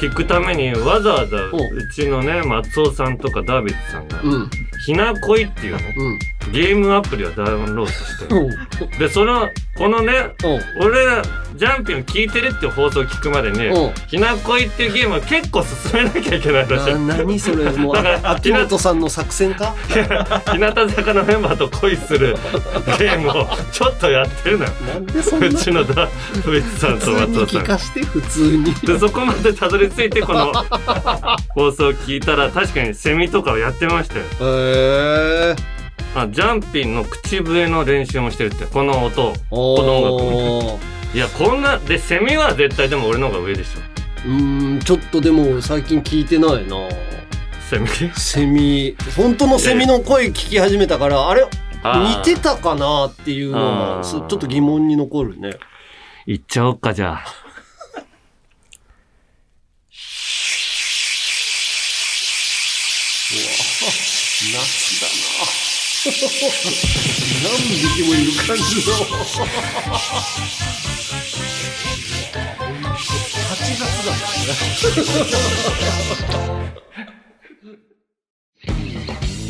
[0.00, 1.52] 聞くためにわざわざう。
[1.94, 4.50] ちのね松尾さんとかダービッドさんがうん。
[4.86, 6.18] 「ひなこい」っていうねうん。
[6.52, 8.98] ゲームアプリをダウンロードしてうん。
[8.98, 10.12] でそのこのね
[10.44, 10.86] うん。
[10.86, 11.22] 俺ら
[11.56, 19.74] ジャンピンを聞いてるっていう放送を聞くまでにうん「ひなこい」っていうゲームを結構進めなきゃいけないらしいな、何それもう、だからあ秋元さんの作戦か？
[20.52, 22.36] 日向坂のメンバーと恋する
[22.98, 28.74] ゲームを ちょっとやってるのよなんでそんなうちのダービッドさんと松尾さん聞かして、普通に。
[28.74, 30.52] でそこまでたどり着いてこの
[31.54, 35.56] 放送を聞いたら確かにセミとかをやってましたよへえ。
[36.14, 41.16] あジャンピンの口笛の練習もしてるってこの音をこの音おー。
[41.16, 43.80] いやこんなでセミは絶対でも俺の方が上でしょ。
[44.26, 46.76] うーん、ちょっとでも最近聞いてないな。
[47.70, 47.88] セミ？
[48.14, 51.46] セミ、本当のセミの声聞き始めたから、あれ、
[51.84, 55.58] 似てたかなっていうのが、すちょっと疑問に残るね。
[56.26, 57.45] 行っちゃおっかじゃあ
[64.38, 64.52] 夏
[65.00, 65.48] だな。
[67.42, 67.56] 何
[67.94, 68.92] 匹もいる感じの。
[73.32, 74.12] 8月だ。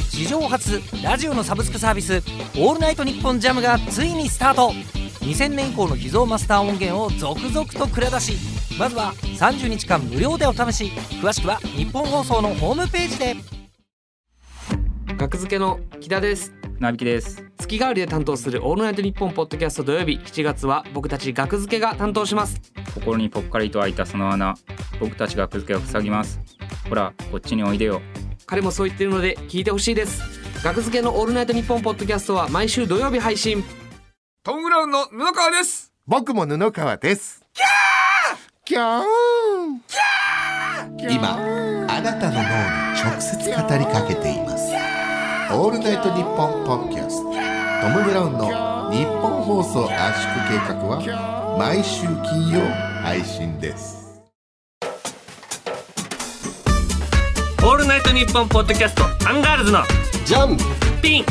[0.09, 2.22] 史上初ラジオのサブスクサービス
[2.57, 4.72] 「オールナイトニッポンジャムがついにスタート。
[5.22, 8.35] 2000年以降の秘蔵マスター音源を続々と蔵出し。
[8.79, 10.92] まずは30日間無料でお試し。
[11.20, 13.56] 詳しくは日本放送のホームページで。
[15.14, 16.53] 学付けの木田です。
[16.79, 17.42] なびきです。
[17.59, 22.61] 月替わりで担当するオールナイトニッポンポッドキャスト土曜日7月は僕たち学付けが担当します。
[22.95, 24.55] 心にぽっかりと開いたその穴
[25.01, 26.40] 僕たちがく付けを塞ぎます。
[26.88, 28.03] ほらこっちにおいでよ。
[28.47, 30.21] 彼もそう言ってるので聞いてほしいです。
[30.62, 33.64] 学付けのオールナイトニッポンポッドキャストは毎週土曜日配信。
[34.42, 35.92] トム・ブラウンの布川です。
[36.07, 37.42] 僕も布川です。
[38.64, 39.05] キャー
[41.09, 41.37] 今
[41.88, 42.45] あなたの脳に
[43.01, 44.56] 直接語りかけています
[45.49, 47.31] オールナイトニッポンポッドキャストト
[47.99, 52.61] ム・ブラウンのニッポン放送圧縮計画は毎週金曜
[53.03, 54.21] 配信です
[57.63, 59.83] オールナイトニッポンポッドキャストアンガールズの
[60.25, 60.57] ジャン
[61.01, 61.25] ピン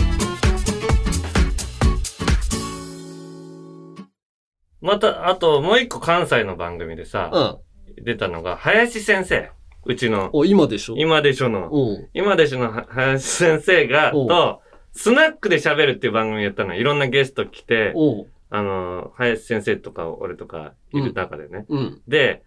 [4.81, 8.03] また、あともう一個関西の番組でさ、うん。
[8.03, 9.49] 出たのが、林先生。
[9.85, 10.95] うちの、お、今でしょ？
[10.97, 12.09] 今でしょの、うん。
[12.13, 14.61] 今でしょのは林先生が、おうと、
[14.93, 16.73] スナックで喋るっていう番組やったの。
[16.75, 18.27] いろんなゲスト来て、おう。
[18.49, 21.65] あの、林先生とか俺とかいる中でね。
[21.67, 22.01] うん。
[22.07, 22.43] で、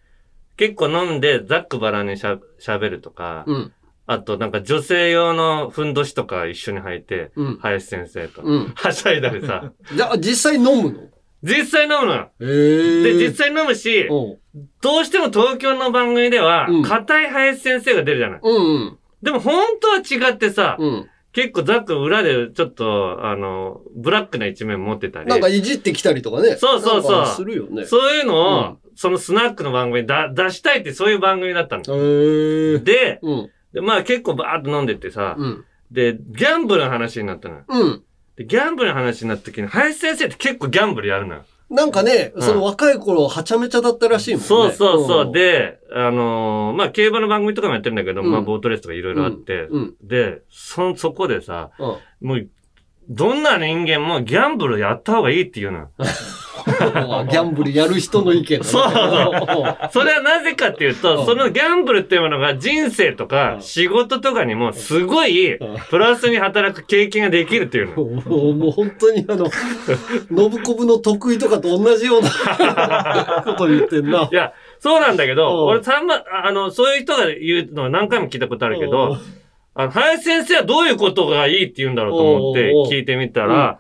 [0.57, 3.73] 結構飲んでざっくばらんにしゃ喋るとか、うん。
[4.07, 7.59] あとなんか女性用のふんどしとか一緒に履いて、うん。
[7.59, 8.73] 林先生と、うん。
[8.75, 11.01] はしゃいだりさ、じゃあ、実際飲むの？
[11.43, 12.31] 実際飲むのよ。
[12.41, 13.29] へで、え。
[13.29, 14.09] 実際飲むし。
[14.09, 18.41] どうしても東京の番組ではうん、硬い林先生が出るじゃない。
[18.43, 20.89] うんでも本当は違ってさ、うん。
[20.89, 21.11] うん。
[21.33, 25.27] 結構ザック裏でちょっと、あの、ブラックな一面持ってたり。
[25.27, 26.57] なんかいじってきたりとかね。
[26.57, 27.85] そうそうそうするよね。
[27.85, 31.85] そういうのを、うんそのスナックの番組にだ出したいってそういう番組だったの。
[31.85, 32.79] へえ。
[32.81, 33.51] で、うん。
[33.73, 35.65] でまあ結構バーっと飲んでってさ、うん。
[35.93, 37.65] で、ギャンブルの話になったのよ。
[37.69, 38.03] うん。
[38.39, 41.45] で、ギャンブルの話になった時に、林先生って結構ギャンブルやるのよ。
[41.71, 44.47] なんかね、うんその若い頃、はちゃめちゃだったらしいもんね。
[44.47, 45.25] そうそうそう。
[45.27, 49.95] ん、で、あのーまあ、競馬の番組とかもやってるんだけど、うんまあ、ボートレースとかいろいろあって、うん。
[50.03, 52.29] で、そ、そこでさ、うん。
[52.29, 52.49] もう、
[53.09, 55.91] どんな人間もギャンブルやった方がいいって言うのよ。
[56.69, 61.27] ギャンブルやる人の意見そうそうそれはなぜかっていううと、ん。
[61.27, 63.29] そのギャンブルっていうものが人生とうん。
[63.31, 65.77] か仕事とかにもすごいうん。
[65.89, 67.95] プラスに働く経験ができるっていうの。
[67.97, 69.47] もうもう本当にあの、
[70.31, 74.29] ノブコブの得意とかと同じような こと言ってんな。
[74.31, 75.71] いや、そうなんだけど、うん。
[75.77, 79.17] 俺さんま、あの、そういう人が言うのは何回も聞いたことあるけど、
[79.79, 82.55] あの、林先生はどういうことがいいって言うんだろうと思っ
[82.89, 83.79] て聞いてみたら、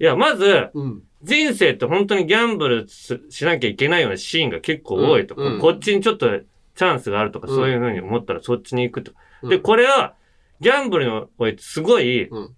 [0.00, 1.02] いや、まず、うん。
[1.22, 5.34] 人生って本当にギャンブルししなきゃいけないようなシーンが結構多いと。
[5.34, 7.56] こっちにちょっとチャンスがあるとか、うん。
[7.56, 9.12] そういうふうに思ったらそっちに行くと。
[9.46, 10.14] で、これは、
[10.60, 12.54] ギャンブルにおいてすごいうん。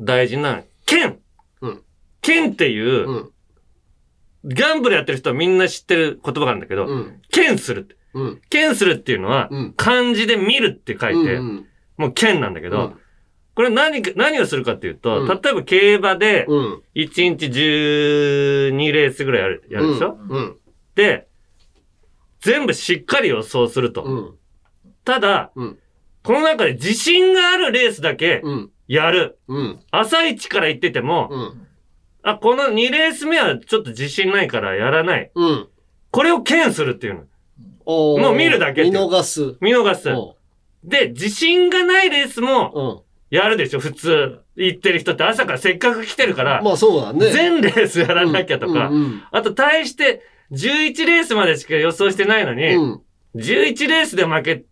[0.00, 1.18] 大事な、剣、
[1.60, 1.82] うん。
[2.22, 3.30] 剣っていう、うん。
[4.44, 7.20] ギャンブルやってる人はみんな知ってる言葉があるんだけど、うん。
[7.30, 7.98] 剣する。
[8.50, 9.72] 剣するっていうのは、うん。
[9.74, 11.66] 漢字で見るって書いて、うん。
[11.96, 12.98] もう剣なんだけど、うん
[13.54, 16.82] これ何か、何をするかっていうと、うん例えば競馬で、うん。
[16.94, 20.56] 1日12レースぐらいやる、やるでしょ、うん。
[20.94, 21.28] で、
[22.40, 24.04] 全部しっかり予想すると。
[24.04, 24.34] うん。
[25.04, 25.78] ただ、うん
[26.22, 28.70] この中で自信があるレースだけうん。
[28.86, 29.38] やる。
[29.48, 29.80] うん。
[29.90, 31.66] 朝一から言ってても、うん。
[32.22, 35.30] あ、この2レース目はちょっと自信ないからやらない。
[35.34, 35.68] うん。
[36.12, 37.24] これを剣するっていうの。
[37.84, 39.56] おーもう見るだけって見逃す。
[39.60, 40.10] 見逃す。
[40.12, 40.36] お
[40.84, 43.36] で、自信がないレースもうん。
[43.36, 44.40] やるでしょ、普通。
[44.56, 47.30] 言ってる人って朝からせっかく来てるから、まあそうだね。
[47.30, 48.90] 全レースやらなきゃとか、
[49.30, 50.20] あと対して
[50.52, 53.00] 11レースまでしか予想してないのに、うん。
[53.36, 54.64] 11レースで負け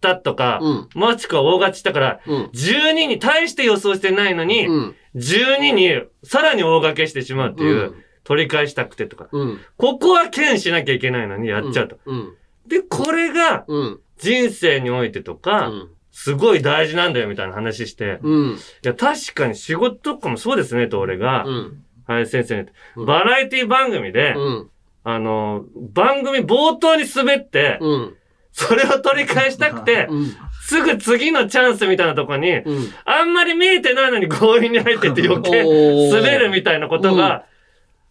[0.00, 0.88] たとか、うん。
[0.94, 2.44] もしくは大勝ちしたから、うん。
[2.46, 4.94] 12に対して予想してないのに、うん。
[5.14, 7.94] 12にさらに大掛けしてしまうっていう、
[8.24, 9.28] 取り返したくてとか。
[9.30, 9.60] うん。
[9.76, 11.98] ここは剣しなきゃいけないのにやっちゃうと。
[12.06, 12.34] うん。
[12.66, 14.00] で、これがうん。
[14.20, 15.90] 人生においてとか、うん。
[16.12, 18.50] すごい大事なんだよみたいな話して、うん。
[18.52, 21.84] いや、確かに仕事とかもそうですねと俺が、うん。
[22.06, 24.70] 林先生に、うんバラエティ番組で、うん。
[25.04, 28.16] あの、番組冒頭に滑って、うん。
[28.52, 30.26] それを取り返したくて、 うん。
[30.62, 32.92] すぐ次のチャンスみたいなとこに、うん。
[33.04, 35.64] あんまり見えてないのに強引に入ってって余計
[36.12, 37.44] 滑るみたいなことが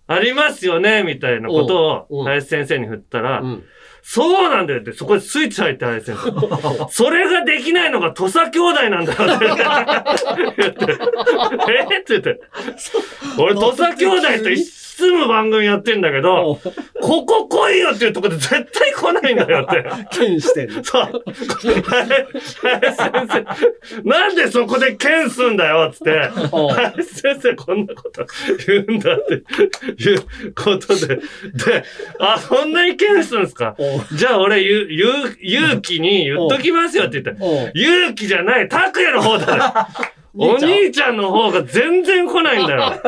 [0.08, 3.64] ありますよね、みたいなことうんを林先生に振ったらう、ん。
[4.02, 6.18] そうなんだよって、そこでスイッチ入ってあれですよ。
[6.92, 9.46] それができないのが土佐兄弟なんだよって
[10.58, 10.86] 言って。
[11.92, 12.00] え？
[12.00, 12.40] って言って。
[13.38, 16.60] 俺土佐兄弟と一緒住む番組やってんだけど、
[17.02, 19.86] ここ来いよっていうところで絶対来ないんだよって。
[20.18, 20.84] 剣してんの。
[20.84, 21.24] そう。
[21.64, 26.12] 林先生、なんでそこで剣すんだよっつって、
[26.76, 28.26] 林先生こんなこと
[28.68, 29.34] 言うんだって。
[29.36, 30.22] いう
[30.56, 31.22] ことで、で、
[32.20, 33.76] あ、そんなに剣するんですか？
[34.14, 35.06] じゃあ俺、ゆ、ゆ、
[35.42, 37.42] 勇気に言っときますよって言って、
[37.80, 39.88] 勇気じゃない、拓也の方だ
[40.38, 43.02] お兄ちゃんの方が全然来ないんだよ。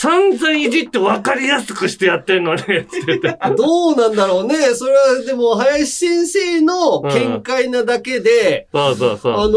[0.00, 3.36] 散々いじって分かりやすくしてやってんのに、って言って。
[3.54, 4.56] どうなんだろうね。
[4.72, 9.32] それはでも、林先生の見解なだけで、そうそうそう。
[9.34, 9.52] あの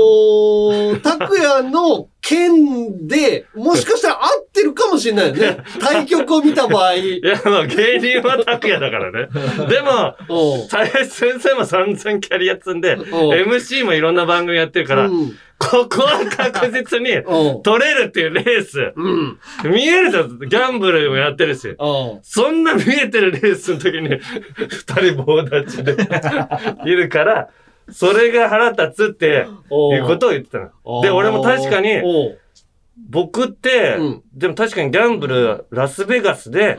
[0.98, 5.60] ー、拓也の剣で、もしかしたら合ってるかもしれないよね。
[5.80, 6.96] 対局を見た場合。
[6.96, 9.30] いや、まあ芸人は拓也だからね。
[9.70, 15.10] でも、林先生も散々キャリア積んで、MC もいろんな番組やってるから、
[15.72, 17.10] ここは確実に
[17.64, 18.94] 取れるっていうレース。
[19.68, 21.76] 見えるじゃん、ギャンブルもやってるし。
[22.24, 25.96] そんな見えてるレースの時に、二人棒立ちで
[26.86, 27.50] いるから、
[27.90, 29.46] それが腹立つって
[29.96, 31.02] いうことを言ってたの。
[31.02, 31.90] で、俺も確かに、
[33.10, 33.98] 僕って、
[34.34, 36.78] でも確かにギャンブル、ラスベガスで、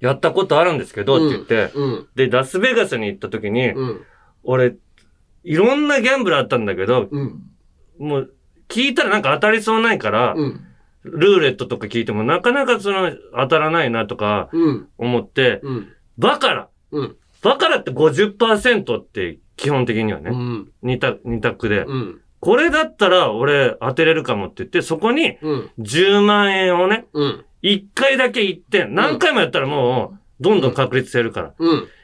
[0.00, 1.70] やったことあるんですけど、って言って、
[2.16, 3.72] で、ラスベガスに行った時に、
[4.42, 4.74] 俺、
[5.44, 7.08] いろんなギャンブルあったんだけど、
[7.98, 8.34] もう、
[8.68, 10.34] 聞いたらなんか当たりそうないから、
[11.04, 14.48] ルーレットとか聞いてもなかなかその当たらないなとか
[14.98, 15.60] 思って、
[16.18, 16.68] バカラ、
[17.42, 20.30] バカラって50%って基本的にはね、
[20.82, 21.84] 二択、二択で、
[22.40, 25.38] これだったら俺当てれるかもって言って、そこに
[25.80, 27.06] 10万円をね、
[27.62, 31.54] 1回だけ行って、何回もやったらもう、どんどん確率せるから。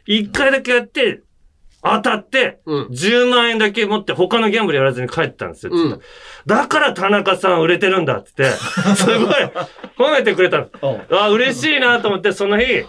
[0.07, 1.23] 1回だけやって、
[1.83, 2.61] 当たって、
[2.91, 5.73] 10万円だけ持って他のギャンブルやらずに帰ったんですよ。
[5.73, 5.91] つっ
[6.47, 8.59] ただから田中さん売れてるんだって言って、
[8.97, 9.35] すごい。
[9.97, 10.69] 褒めてくれたの。
[11.13, 12.83] あ、嬉しいなと思って、その日、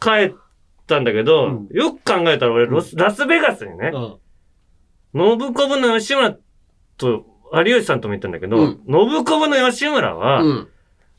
[0.00, 0.34] 帰っ
[0.86, 3.90] たんだけど、よく考えたら俺、ロスラスベガスにね、
[5.14, 6.36] ノブコブの吉村
[6.98, 10.42] と、有吉さんとも言ったんだけど、ノブコブの吉村は、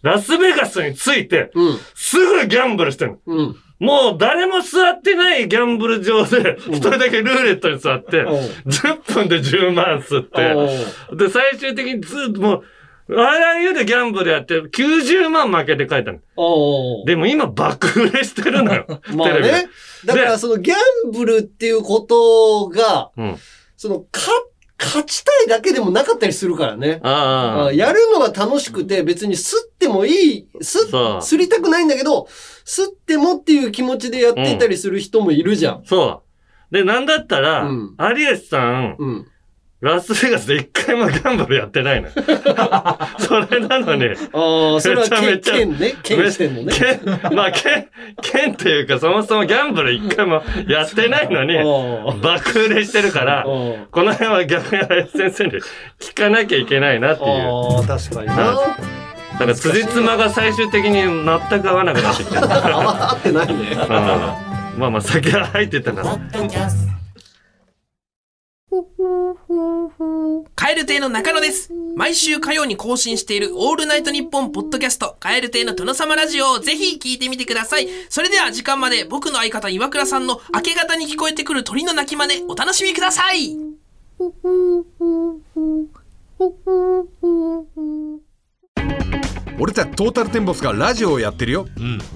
[0.04, 1.50] ラスベガスに着いて、
[1.96, 3.18] すぐギャンブルしてるの。
[3.80, 8.24] もう誰も座ってないギャンブル場で、一人だけルーレットに座って、
[8.66, 12.64] 10分で10万吸って、で、最終的にずっともう、
[13.10, 16.20] あらゆるギャンブルやって90万負けて帰ったの。
[17.06, 18.86] でも今爆売れしてるのよ。
[19.16, 19.70] まあテレビでね。
[20.06, 20.76] だからそのギャ
[21.08, 23.38] ンブルっていうことが、うん。
[23.78, 24.32] その、か、
[24.80, 27.00] 勝ちたいだけでもなかったりするからね。
[27.74, 32.28] やるのが楽しくて、別に吸ってもいい、吸、そう吸りたくないんだけど、
[32.68, 35.84] 吸ってもっていう気持ちでやってたりする人もいるじゃん。
[35.86, 36.22] そ
[36.70, 36.74] う。
[36.74, 39.26] で、なんだったら、有吉さん、
[39.80, 42.14] ラスベガスで一回もギャンブルやってないのよ。
[43.20, 44.06] それなのに。
[44.34, 45.94] ああ、それはめちゃめちゃ剣ね。
[46.04, 46.74] 剣してんのね。
[46.74, 47.88] 剣、まあ、剣、
[48.22, 51.58] 剣っていうか、そもそもギャンブル一回もやってないのに、
[52.22, 55.52] 爆売れしてるから、この辺は逆に林先生に
[56.02, 57.30] 聞かなきゃいけないなっていう。
[57.30, 58.60] ああ、確かにな。
[59.40, 62.42] だか、辻褄が最終的に全く合わなくなってきてる。
[62.44, 63.76] 合ってないね。
[64.78, 66.20] まあまあ、酒が入ってたから。
[70.56, 71.72] カエル亭の中野です。
[71.96, 77.88] 毎週火曜に更新しているオールナイトニッポンポッドキャスト、カエル亭の殿様ラジオをぜひ聞いてみてください。
[78.10, 83.56] それでは時間まで僕の相方岩倉さんの明け方に聞こえてくる鳥の鳴き真似お楽しみください。
[89.60, 91.68] 俺たちトータルテンボスがラジオをやってるよ、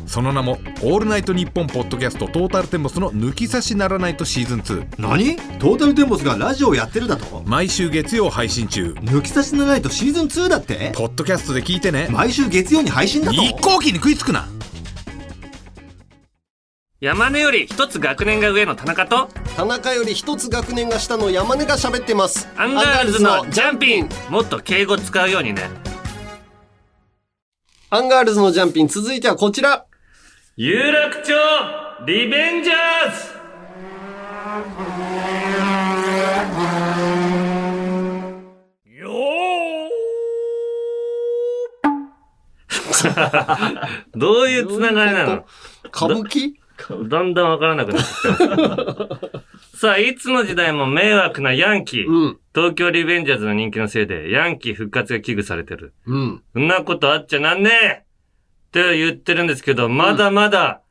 [0.05, 5.37] その名も「オールナイトニッポン」ポッドキャストトータルテンボスの抜き差しならナイトシーズン2何？
[5.57, 7.41] トータルテンボスがラジオやってるだと？
[7.47, 8.93] 毎週月曜配信中。
[9.01, 10.91] 抜き差しならナイトシーズン2だって？
[10.93, 12.09] ポッドキャストで聞いてね。
[12.11, 13.41] 毎週月曜に配信だと？
[13.41, 14.47] 一向機に食いつくな。
[16.99, 22.47] 山根より一つ学年が上の田中と、田中より一つ学年が下の山根が喋ってます。
[22.55, 24.09] アンガールズのジャンピン。
[24.29, 25.63] もっと敬語使うようにね。
[27.93, 29.85] アンガールズのジャンピン、続いてはこちら。
[30.55, 31.33] 有楽町
[32.05, 32.77] リベンジャー
[33.13, 33.17] ズ。
[44.15, 45.45] どういうつながりなの？
[45.93, 46.53] 歌舞伎？
[47.09, 49.43] だんだんわからなくなってきた。
[49.81, 52.35] さあ、いつの時代も迷惑なヤンキー。
[52.53, 55.95] 東京リベンジャーズの人気のせいで、ヤンキー復活が危惧されてる。
[56.05, 56.43] うん。
[56.53, 58.03] そんなことあっちゃなんねえっ
[58.69, 60.83] て言ってるんですけど、まだまだ、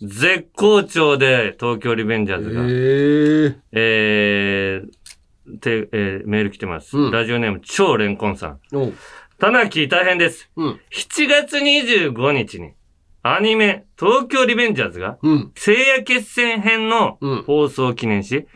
[0.00, 2.62] 絶好調で東京リベンジャーズが。
[2.62, 6.96] ええー、て、えーメール来てます。
[6.96, 8.60] うんラジオネーム超レンコンさん。
[8.72, 8.94] えおう
[9.40, 10.48] 田中大変です。
[10.54, 10.80] うん。
[10.92, 12.74] 7月25日に、
[13.22, 15.52] アニメ、東京リベンジャーズが、うん。
[15.56, 18.46] 聖夜決戦編のうん放送を記念し、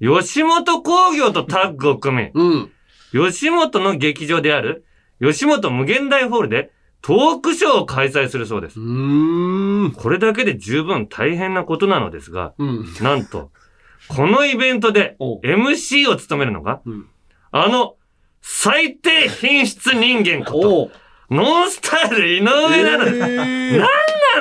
[0.00, 2.70] 吉本興業とタッグを組み、うん。
[3.12, 4.84] 吉本の劇場である、
[5.20, 8.80] 吉本無限大ホールで、トークショーを開催するそうです。
[9.96, 12.84] これだけで十分大変なことなのですが、うん。
[13.00, 13.50] なんと、
[14.08, 17.06] このイベントでお MC を務めるのが、うん
[17.50, 17.94] あの、
[18.42, 21.07] 最低品質人間こと。
[21.30, 23.06] ノンスタイル井上なの。
[23.06, 23.88] えなん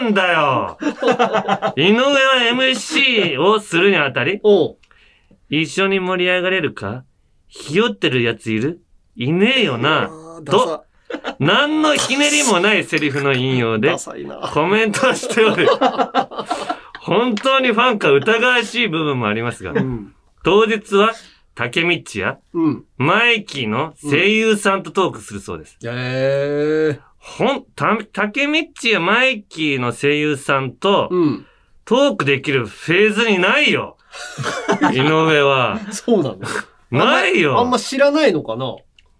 [0.04, 0.78] なんだよ
[1.76, 2.12] 井上は
[2.54, 4.42] MC をするにあたり。
[5.50, 7.04] 一緒に盛り上がれるか？
[7.48, 8.82] ひよってるやついる？
[9.16, 10.04] いねえよな。
[10.04, 10.84] あーダサ
[11.40, 13.96] 何のひねりもないセリフの引用で。
[14.54, 15.68] コメントしておる。
[17.02, 20.14] 本当にファンか疑わしい部分もありますが、うん。
[20.44, 21.14] 当日は
[21.58, 22.86] 竹道やうん。
[22.98, 25.76] マイキーの声優さんとトークするそうです。
[25.84, 31.46] ええほん、た、竹道やマイキーの声優さんとうん。
[31.84, 33.98] トークできるフェーズにないよ。
[34.94, 35.80] 井上は。
[35.92, 36.38] そうなの？
[36.92, 37.60] ないよ。
[37.60, 38.76] あんま知らないのかな？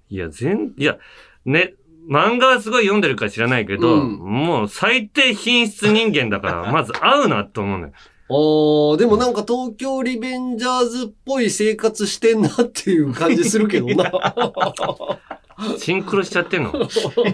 [0.10, 0.98] いや、全、いや、
[1.46, 1.74] ね、
[2.08, 7.94] 漫画はすごい読んでるか知らないけど、うんもう最低品質人間だから、まず合うなと思うんだよ。
[8.30, 14.12] あー、でもなんか東京リベンジャーズっぽい生活してんなっていう感じするけどな。
[15.80, 16.74] シンクロしちゃってんの？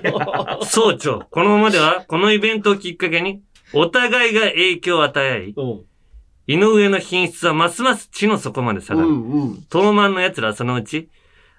[0.63, 3.41] 総長、このままでは、このイベントをきっかけに、
[3.73, 5.81] お互いが影響を与え合い、うん。
[6.45, 9.09] 井上の品質はますます地の底まで下うがる。
[9.09, 9.65] んうん。
[9.71, 11.09] 東満の奴らはそのうち、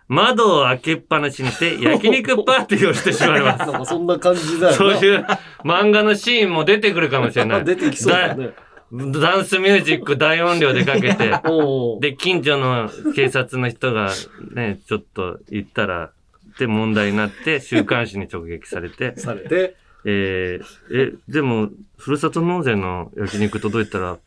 [0.09, 4.75] 窓を開けっぱなしにして焼肉パーティーをしてしまいま なんかそんな感じだよ。
[4.75, 5.27] そういう
[5.65, 7.65] 漫画のシーンも出てくるかもしれない。
[7.65, 8.51] 出てきそうだね。
[8.95, 11.33] ダンスミュージック大音量でかけて、
[12.01, 14.13] で、近所の警察の人が
[14.53, 16.11] ね、ちょっと言ったら、
[16.59, 19.75] で問題になって、週刊誌に直撃されて、されて。
[20.05, 24.19] えー、え、でも、ふるさと納税の焼肉届いたら、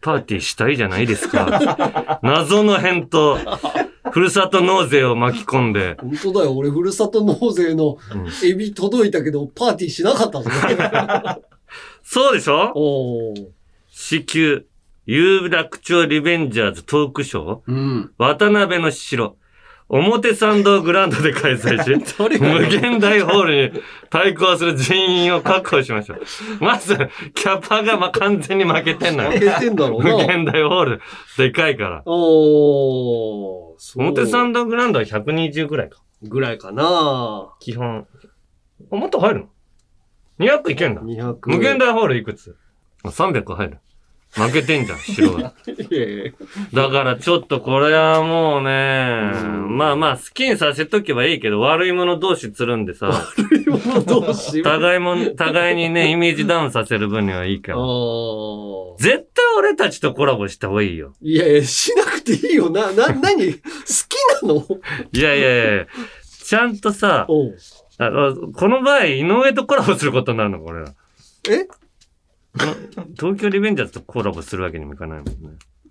[0.00, 2.18] パーティーしたいじゃないですか。
[2.22, 3.38] 謎の返答。
[4.10, 6.56] ふるさと納税を巻き込んで、本当だよ。
[6.56, 7.98] 俺、ふるさと納税の
[8.42, 10.50] エビ届いたけど、パーティーしなかったぞ。
[12.02, 12.72] そうでしょ？
[12.74, 14.66] おー至急、
[15.06, 18.12] 有楽町リベンジャーズトークショー、うん。
[18.18, 19.36] 渡辺の城、
[19.90, 24.94] 表参道グランドで開催し、 無限大ホールに対抗する人
[25.24, 26.20] 員を確保しましょう。
[26.60, 26.94] まず、
[27.34, 29.30] キャパがま完全に負けてんのよ。
[29.30, 30.10] 負けてんだろうな。
[30.10, 31.00] 無限大ホール、
[31.38, 32.02] でかいから。
[32.04, 36.02] お表参道グランドは120ぐらいか。
[36.22, 38.06] ぐらいかな基本。
[38.92, 41.00] あ、もっと入るの ?200 いけんだ。
[41.00, 41.36] 200。
[41.46, 42.56] 無限大ホールいくつ？
[43.04, 43.78] あ ?300 入る。
[44.32, 45.54] 負けてんじゃん、城が。
[46.72, 49.32] だからちょっとこれはもうね、
[49.68, 53.10] まあまあ好きにさせとけばいいけど、悪い者同士つるんでさ、
[54.06, 54.64] どうしよう。
[54.64, 57.78] 互いも、互いにね、イメージダウンさせる分にはいいから。
[58.98, 61.14] 絶対俺たちとコラボした方がいいよ。
[61.20, 62.92] いやいや、しなくていいよな。
[62.92, 64.66] な、 なに、好きなの？
[65.12, 65.86] いやいやいや
[66.44, 67.26] ちゃんとさ、
[67.98, 70.94] ああこの場合、井上とコラボすることになるの、これら。
[71.50, 71.66] え？
[73.18, 75.32] 東京リベンジャーズとコラボするわけにもいかないもんね。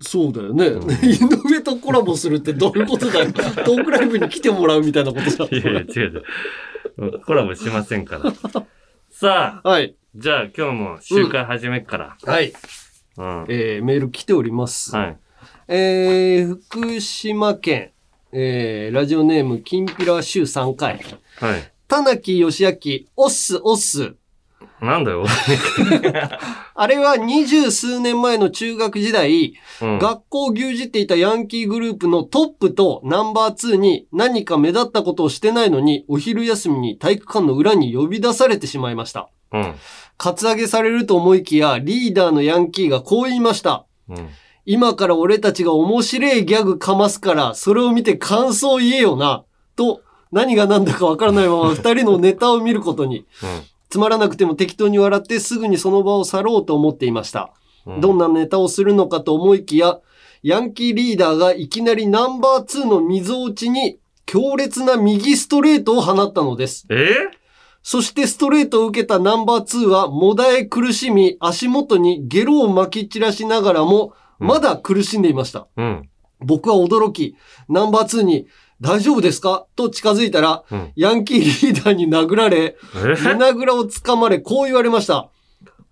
[0.00, 0.66] そうだよね。
[1.02, 1.18] 井
[1.50, 3.32] 上とコラボするってどういうことだよ。
[3.32, 5.54] トークライブに来てもらうみたいなことじゃん。
[5.54, 6.24] いやいや、違う
[6.98, 7.20] 違う。
[7.20, 8.32] コラボしませんから。
[9.10, 9.96] さあ、はい。
[10.14, 12.16] じゃあ今日も集会始めっから。
[12.24, 12.52] はい。
[13.16, 13.46] うん。
[13.48, 14.94] えー、メール来ております。
[14.94, 15.16] はい。
[15.68, 17.90] えー、福島県、
[18.32, 21.00] えー、ラジオネーム、きんぴら週3回。
[21.40, 21.72] はい。
[21.88, 22.70] 田中義明、
[23.16, 24.14] おっす、おっす。
[24.80, 25.24] なんだよ。
[26.74, 39.28] あれは二十数年前の中学時代、うん学校を牛耳っていたヤンキーグループのトップとナンバー2に何か目立ったことをしてないのに、お昼休みに体育館の裏に呼び出されてしまいました。
[39.52, 39.74] うん。
[40.16, 43.86] カツアゲされると思いきや、リーダーのヤンキーがこう言いました。
[44.08, 44.28] うん。
[44.66, 49.44] 今から俺たちが面白いギャグかますから、それを見て感想言えよな。
[49.76, 53.24] と、何が何だかわからないまま二人のネタを見ることに。
[53.88, 57.52] つまらなくても適当に笑ってすぐにその場を去ろうと思っていました。
[57.86, 59.98] うんどんなネタをするのかと思いきや、
[60.42, 66.86] ヤンキーリーダーがいきなりナンバー2の溝落ちに強烈な右ストレートを放ったのです。
[66.90, 67.14] え？
[67.82, 75.66] そしてストレートを受けたナンバー2はもだえ苦しみ足元にゲロを撒き散らしながらもまだ苦しんでいました。
[75.78, 76.10] うん。
[76.40, 77.36] 僕は驚き、
[77.70, 78.48] ナンバー2に
[78.80, 79.66] 大丈夫ですか？
[79.74, 83.16] と近づいたら、うんヤンキーリーダーに殴られ、え？
[83.22, 85.30] 胸ぐらを掴まれこう言われました。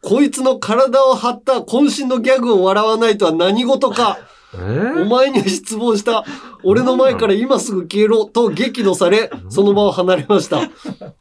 [0.03, 4.19] こいつの体を張った渾身のギャグを笑わないとは何事か。
[4.55, 6.25] お前には失望した。
[6.63, 10.71] 俺の前から今すぐ消えろと激怒され、その場を離れました。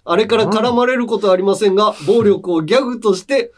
[0.06, 3.52] あれから絡まれることはありませんが、暴力をギャグとして、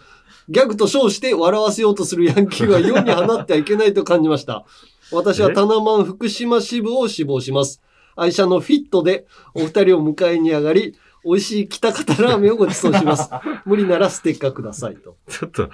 [0.49, 4.65] ギャグと称して笑わせようとするヤンキーは世に放ってはいけないと感じました。
[5.11, 7.81] 私はタナマン福島支部を志望します。
[8.17, 10.95] 愛車のフィットでお二人を迎えに上がり、
[11.25, 13.29] 美味しい北方ラーメンをご馳走します。
[13.65, 15.17] 無理ならステッカーくださいと。
[15.27, 15.69] ちょっと、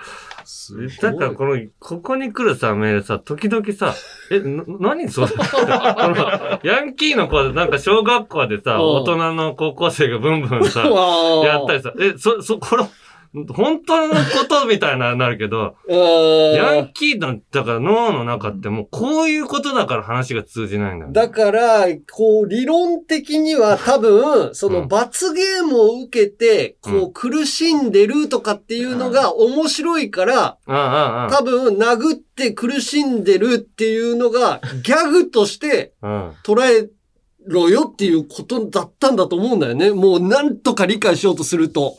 [1.02, 3.94] だからこの、ここに来るさ、メールさ、時々さ、
[4.32, 5.28] え、な、何それ？
[5.30, 10.82] このヤンキーの子はなんか小学校でさ、うん大人の高校生がブンブンさ、
[11.46, 12.84] やったりさ、え、そ、そ、これ、
[13.34, 21.14] 本当のことみたいな、なるけど、ヤンキーの、だから脳の中ってもうこういうことだから話が通じないんだよね。
[21.14, 36.34] だから、こう、理論的には多分、その罰ゲームを受けて、こう、苦しんでるとかっていうのが面白いから、多分、殴って苦しんでるっていうのが、ギャグとしてうん。
[36.44, 36.90] 捉え
[37.48, 39.92] ろよっていうことだったんだと思うんだよね。
[39.92, 41.98] もう、なんとか理解しようとすると。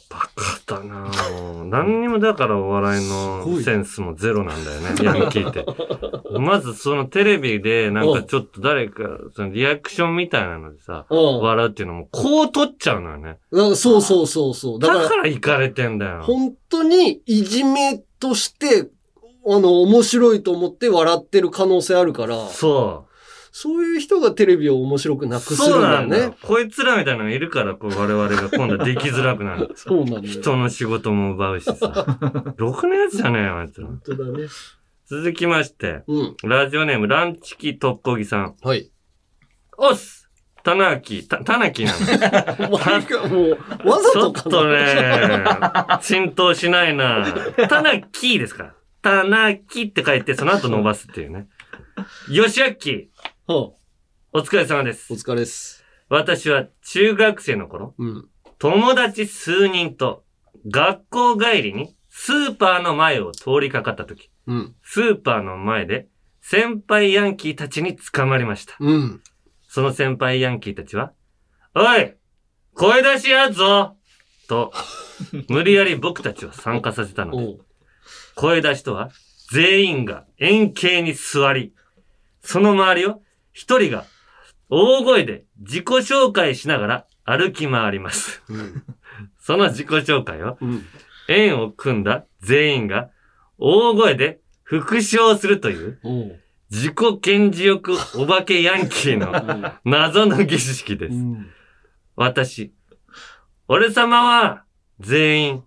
[0.66, 5.64] だなぁもう何にもだからお笑いのセンスもゼロなんだよね、ヤンキーって。
[6.38, 9.02] まずそのテレビでなんかちょっと誰か、
[9.34, 13.38] そのリアクションみたいなのでさ、うん笑うっていうのもこう取っちゃうのよね。
[13.52, 14.78] そうそうそうそう。
[14.78, 16.22] だから行かれてんだよ。
[16.22, 18.88] 本当にいじめとして、
[19.46, 23.13] あの、面白いと思って笑ってる可能性あるから、そう。
[23.56, 26.36] そういう人がテレビを面白くなくするそんだようなんだよね。。
[26.42, 29.70] こいつらみたいなのがいるから、こう我々が今度はできづらくなる。
[29.76, 30.22] そうなんだよ。
[30.22, 31.72] 人の仕事も奪うしさ。
[32.58, 33.86] ろくなやつじゃねえよ、あいつら。
[33.86, 34.48] 本当だね。
[35.06, 36.36] 続きまして、うん。
[36.42, 38.56] ラジオネームランチキトッコギさん。
[38.60, 38.90] はい。
[39.78, 40.28] おっす
[40.64, 41.92] タナキ、た、タナキな
[42.58, 42.70] の。
[42.70, 45.44] もう、わざとちょっとね、
[46.02, 47.24] 浸透しないな。
[47.68, 48.74] タナキですから。
[49.00, 51.46] タナキって書いて、その後伸ばすっていうね。
[52.30, 52.76] よしあっ
[53.46, 53.76] き。
[54.32, 55.12] お疲れ様です。
[55.12, 55.84] お疲れです。
[56.08, 58.28] 私は中学生の頃、うん。
[58.58, 60.24] 友達数人と
[60.66, 64.74] 学校帰りにスーパーの前を通りかかった時、うん。
[64.82, 66.08] スーパーの前で
[66.40, 68.76] 先輩ヤンキーたちに捕まりました。
[68.80, 69.22] うん。
[69.68, 71.12] その先輩ヤンキーたちは、
[71.74, 72.14] おい
[72.72, 73.98] 声出しやっぞ
[74.48, 74.72] と、
[75.50, 77.58] 無理やり僕たちを参加させたので、
[78.36, 79.10] 声出しとは、
[79.52, 81.74] 全員が円形に座り、
[82.40, 83.20] その周りを
[83.54, 84.04] 一人が
[84.68, 88.42] 大声で自己紹介しながら歩き回ります。
[89.38, 90.58] その自己紹介を、
[91.28, 93.10] 円を組んだ全員が
[93.56, 95.98] 大声で復唱するという、
[96.70, 101.16] 自己顕示欲お化けヤンキーの謎の儀式です。
[102.16, 102.74] 私、
[103.68, 104.64] 俺様は
[104.98, 105.64] 全員、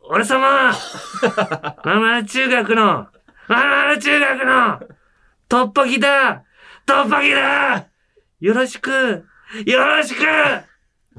[0.00, 0.72] 俺様
[1.84, 3.08] ママ中学の、
[3.48, 4.80] ママ中学の、
[5.48, 6.44] 突破ギだ
[6.90, 7.86] 突破ギだ。
[8.40, 9.24] よろしく。
[9.64, 10.20] よろしく。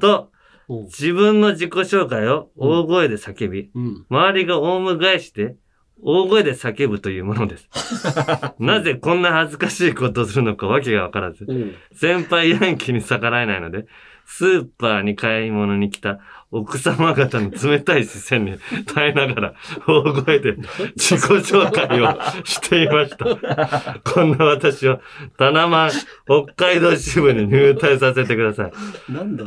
[0.01, 0.29] と、
[0.67, 3.71] 自分の自己紹介を大声で叫び、
[4.09, 5.55] 周りがオウム返しで、
[6.03, 7.69] 大声で叫ぶというものです。
[8.59, 11.47] なぜこんな恥ずかしいことをするのかわけがわからず、
[11.93, 13.85] 先輩ヤンキーに逆らえないので、
[14.25, 16.19] スーパーに買い物に来た
[16.51, 18.57] 奥様方の冷たい視線に
[18.93, 19.53] 耐えながら
[19.87, 20.55] 大声で
[20.95, 23.99] 自己紹介をしていました。
[24.03, 24.99] こんな私を
[25.37, 25.89] タナマン
[26.25, 28.71] 北海道支部に入隊させてください。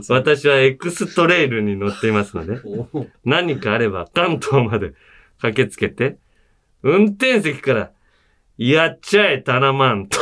[0.09, 2.61] 私はエクストレイルに乗っていますので、
[3.25, 4.95] 何かあれば関東まで
[5.41, 6.17] 駆けつけて、
[6.83, 7.91] 運転席から、
[8.57, 10.19] やっちゃえタナマンと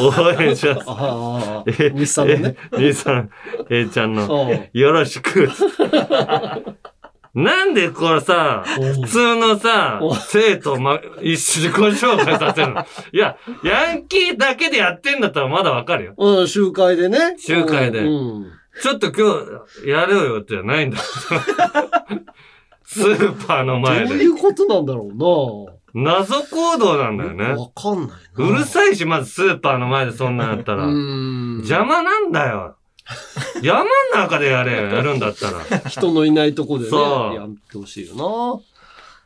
[0.00, 0.82] 応援します。
[0.86, 2.56] ああ、え日産のね。
[2.72, 3.30] え日産
[3.70, 5.48] A ちゃんうのん、よろしく。
[7.34, 12.84] なんでこれさ、普通のさ、生徒、ま、一自己紹介させるの？
[13.12, 16.14] いや、ヤンキーだけでやってんだったらまだわかるよ。
[16.16, 17.36] うん、集会でね。
[17.38, 18.46] 集会でうん。
[18.82, 19.34] ちょっと今
[19.84, 20.98] 日、やれよってじゃないんだ。
[20.98, 24.06] スーパーの前で。
[24.06, 25.12] どういうことなんだろう
[25.94, 27.48] 謎行動なんだよね。
[27.48, 27.56] な。
[27.56, 30.84] わかんないうるさいし、まずスーパーの前でそんなんやったら。
[30.86, 32.76] 邪魔なんだよ。
[33.62, 35.78] 山の中でやれよ、やるんだったら。
[35.88, 36.96] 人のいないとこでね、
[37.34, 38.62] やってほしいよ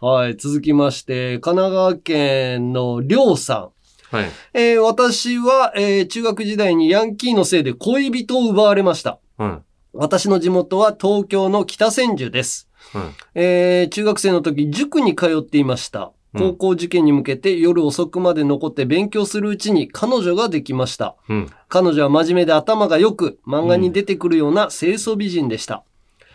[0.01, 0.07] な。
[0.09, 3.71] はい、続きまして、神奈川県のりょうさ
[4.13, 4.17] ん。
[4.17, 4.31] はい。
[4.55, 9.19] えー私は、えー中学時代にヤンキーのせいで恋人を奪われました。
[9.37, 9.63] はい。
[9.95, 12.69] 私の地元は東京の北千住です。
[12.93, 13.05] はい。
[13.35, 16.13] えー中学生の時、塾に通っていました。
[16.37, 21.16] 高校受験に向けて夜遅くまで残って勉強するうちに彼女ができました。
[21.28, 21.51] うん。
[21.68, 25.85] 彼女は真面目で頭が良く、漫画に出てくるような清楚美人でした。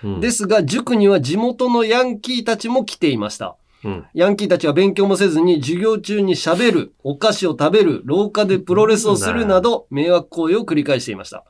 [0.04, 3.56] うんですが、塾には地元のヤンキーたちも来ていました。
[3.84, 4.06] うん。
[4.14, 11.44] ヤンキーたちは勉強もせずに授業中に喋る、お菓子を食べる、廊下でプロレスをするなど迷惑行為を繰り返していました。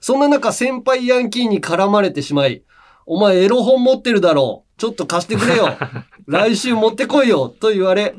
[0.00, 2.62] そんな中、先輩ヤンキーに絡まれてしまい、
[3.06, 4.71] お前エロ本持ってるだろう。
[4.82, 5.76] ちょっと貸してくれよ。
[6.26, 7.48] 来週持ってこいよ。
[7.48, 8.16] と言われ、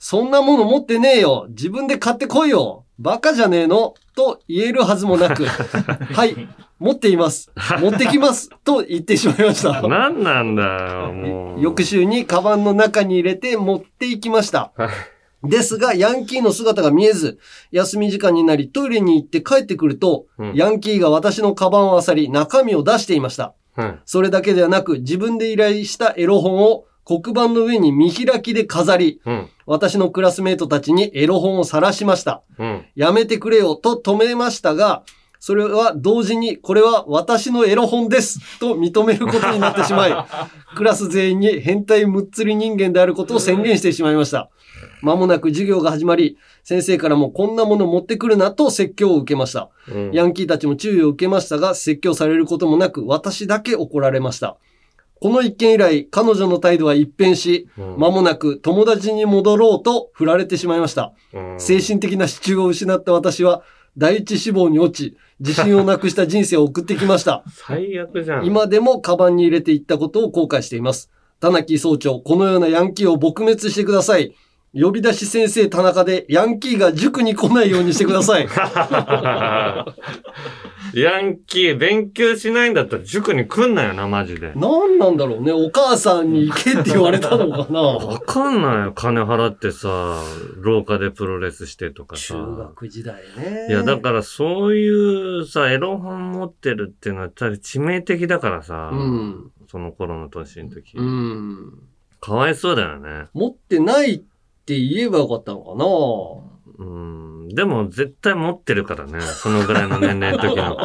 [0.00, 1.46] そんなもの持ってねえよ。
[1.50, 2.84] 自分で買ってこいよ。
[2.98, 5.44] バカじゃねえのと言えるはずもなく、
[6.12, 6.48] はい、
[6.80, 7.52] 持っています。
[7.80, 8.50] 持ってきます。
[8.64, 9.82] と言ってしまいました。
[9.86, 11.60] 何なんだよ、もう。
[11.60, 14.72] 翌週にカバンの中に入れて持っていきました。
[15.44, 17.38] ですが、ヤンキーの姿が見えず、
[17.70, 23.54] 休み時間になりトイレに行って帰ってくると、うんヤンキーが私のカバンを漁り、中身を出していました。
[23.74, 23.98] はい。
[24.04, 29.48] それだけではなく、自分で依頼したエロ本を黒板の上に見開きで飾り、うん。
[29.66, 32.42] 私のクラスメートたちにエロ本を晒しました。
[32.58, 32.84] うん。
[32.94, 35.02] やめてくれよと止めましたが、
[35.40, 40.12] それは同時に、これは私のエロ本ですと認めることになってしまい、
[40.76, 44.50] クラス全員に変態むっつり人間であることを宣言してしまいました。
[45.00, 49.70] まもなく授業が始まり、先生からもこんなもの持ってくるなと説教を受けました。
[49.90, 50.10] うん。
[50.12, 54.58] ヤンキーたちも注意を受けましたが、説教されることもなく、私だけ怒られました。
[55.20, 61.12] この一件以来、彼女の態度は一変し、うん間もなく友達に戻ろうと振られてしまいました。
[61.32, 63.62] うん精神的な支柱を失った私は、
[63.96, 67.44] 第一志望に落ち、自信をなくした人生を送ってきました。
[67.52, 68.46] 最悪じゃん。
[68.46, 71.10] 今でもカバンに入れていったことを後悔しています。
[71.40, 74.34] 田中総長、このようなヤンキーを撲滅してください。
[74.72, 78.46] 呼び出し先生田中でヤンキーが塾に来ないようにしてください。
[80.94, 84.52] ヤンキー、勉強しないんだったら塾に来んなよな、マジで。
[84.56, 85.52] 何なんだろうね。
[85.52, 87.80] お母さんに行けって言われたのかな。
[87.80, 88.92] わかんないよ。
[88.92, 90.20] 金払ってさ、
[90.56, 92.34] 廊下でプロレスしてとかさ。
[92.34, 93.66] 中学時代ね。
[93.68, 99.50] いや、だからそういうさ、エロ本持ってるっていうのは致命的だからさ、うん。
[99.70, 100.96] その頃の年の時。
[100.96, 101.72] うん。
[102.20, 103.26] かわいそうだよね。
[103.32, 104.22] 持ってない
[104.70, 106.86] って言えばよかったのかな。
[106.86, 107.48] うん。
[107.48, 109.20] でも絶対持ってるからね。
[109.20, 110.76] そのぐらいの年齢の時の。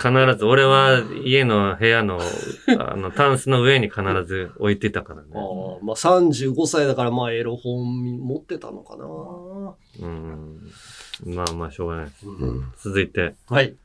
[0.02, 2.18] 必ず、俺は家の部屋の、
[2.78, 5.28] あの、タンスの上に必ず置いてたからね。
[5.34, 9.04] ああまあ35歳だからまあエロ本持ってたのかな。
[10.00, 10.70] うん。
[11.26, 12.26] まあまあ、しょうがないです。
[12.26, 13.76] うん続いて、はい。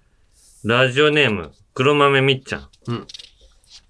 [0.64, 2.70] ラジオネーム、黒豆みっちゃん。
[2.88, 3.08] うん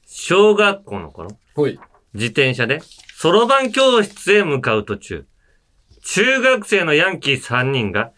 [0.07, 1.79] 小学校の頃、ほい。
[2.13, 2.81] 自転車で、
[3.25, 5.25] そろばん教室へ向かう途中、
[6.03, 8.11] 中学生のヤンキー3人が、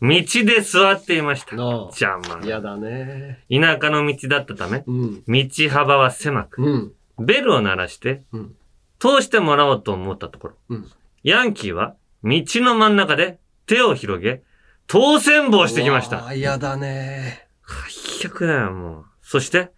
[0.00, 0.08] 道
[0.44, 1.56] で座っていました。
[1.56, 2.40] 邪魔。
[2.44, 3.40] 嫌だね。
[3.50, 5.24] 田舎の道だったため、うん。
[5.26, 6.92] 道幅は狭く、うん。
[7.18, 8.54] ベルを鳴らしてうん、
[9.00, 10.88] 通してもらおうと思ったところ、うん
[11.24, 14.42] ヤンキーは道の真ん中で手を広げ、
[14.86, 16.32] 当選棒してきました。
[16.34, 17.48] 嫌だね。
[17.66, 19.04] 最悪だよ、もう。
[19.22, 19.72] そして、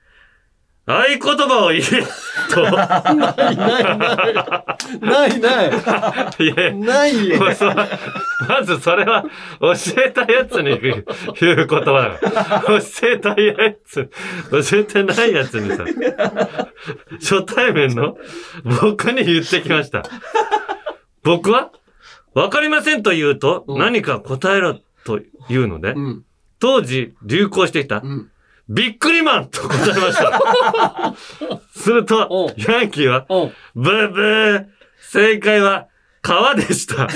[0.87, 1.83] 合言葉を言え
[2.53, 2.63] と。
[2.63, 5.01] ないないない。
[5.01, 5.71] ないない。
[6.41, 9.25] いやないまずそれは、
[9.61, 9.73] 教
[10.05, 11.05] えたやつに言う
[11.41, 12.81] 言葉だから。
[12.81, 13.55] 教えたや
[13.87, 14.11] つ、
[14.51, 15.85] 教えてないやつにさ、
[17.15, 18.19] 初対面の
[18.83, 20.03] 僕に言ってきました。
[21.23, 21.73] 僕は、
[22.35, 26.25] わかりませんと言うと、うん何か答えろと言うので、うん。
[26.61, 28.31] 当時流行してきた、うん。
[28.69, 31.15] ビックリマンと答えました。
[31.77, 33.27] するとヤンキーは、
[33.75, 34.67] ブーブー
[35.01, 35.89] 正解は、
[36.23, 37.09] 川でした。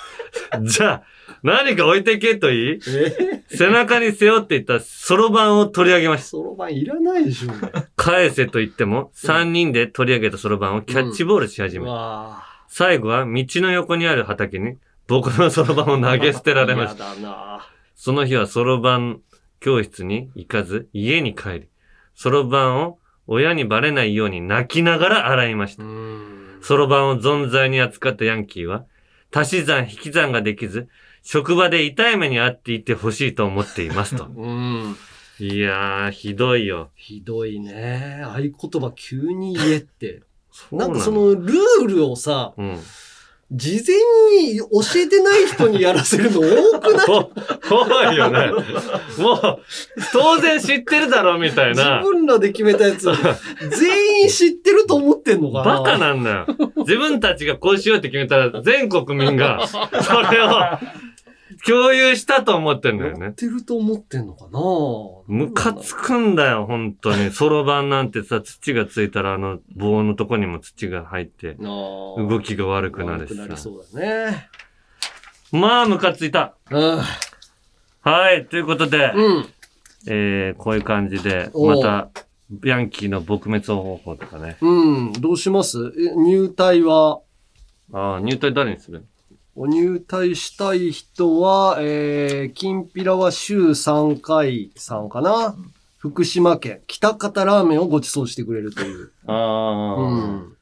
[0.60, 1.02] じゃあ、
[1.42, 3.42] 何か置いてけと言い、え？
[3.56, 6.28] 背中に背負っていたそろばんを取り上げました。
[6.28, 7.48] そろばんいらないでしょ。
[7.96, 14.76] 返せと言っても、3人で取り上げたそろばんをキャッチボールし始うめ、わ最後は道の横にある畑に
[15.08, 17.70] 僕のそろばんを投げ捨てられま嫌した。
[17.94, 19.20] その日はそろばん
[19.60, 21.68] 教室に行かず、家に帰り、
[22.14, 25.86] そろばんを親にバレないように泣きながら洗いましたう。
[25.86, 26.58] ん。
[26.62, 28.84] そろばんを存在に扱ったヤンキーは、
[29.32, 30.88] 足し算引き算ができず、
[31.22, 34.26] 職場で痛い目に遭っていてほしいと思っていますと。
[34.34, 34.96] うん。
[35.38, 36.90] いやー、ひどいよ。
[36.96, 38.22] ひどいね。
[38.24, 40.22] 合言葉急に言えって。
[40.72, 42.78] うなんかそ、のルールをさ、うん。
[43.52, 47.06] 事前に教えてない人にやらせるの多くない？
[47.06, 47.30] こ
[47.68, 48.52] 怖いよね。
[49.18, 49.58] もう、
[50.12, 52.00] 当然知ってるだろ、みたい自な。
[52.00, 53.06] 分らで決めたやつ、
[53.76, 55.80] 全員知ってると思ってんのかな？
[55.80, 56.46] バカなんだよ。
[56.76, 59.78] 自分たちがこうしようって決めたら、全国民が、そ
[60.30, 60.50] れを、
[61.66, 63.28] 共有したと思ってんだよね。
[63.28, 64.60] 知ってると思ってんのかな？
[65.26, 67.30] ムカつくんだよ、本当に。
[67.32, 73.56] そろばんなんてさ、土がついたら、あの、棒のとこにも土が入って、動動きが悪くなるしなりさ。
[73.58, 74.48] そうだね。
[75.52, 76.54] まあ、ムカついた。
[76.70, 77.00] うん。
[78.02, 79.46] はい、ということで、うん。
[80.06, 82.08] えー、こういう感じで、また、
[82.64, 84.56] ヤンキーの撲滅方法とかね。
[84.60, 85.92] うん、どうします？
[85.98, 87.20] え入隊は、
[87.92, 89.04] ああ、入隊誰にする？
[89.56, 95.54] お入隊したい人は、えー、きんぴらは週3回さんかな。
[95.98, 99.12] 福島県、喜多方ラーメンをご馳走してくれるという。
[99.26, 100.56] ああ、うん。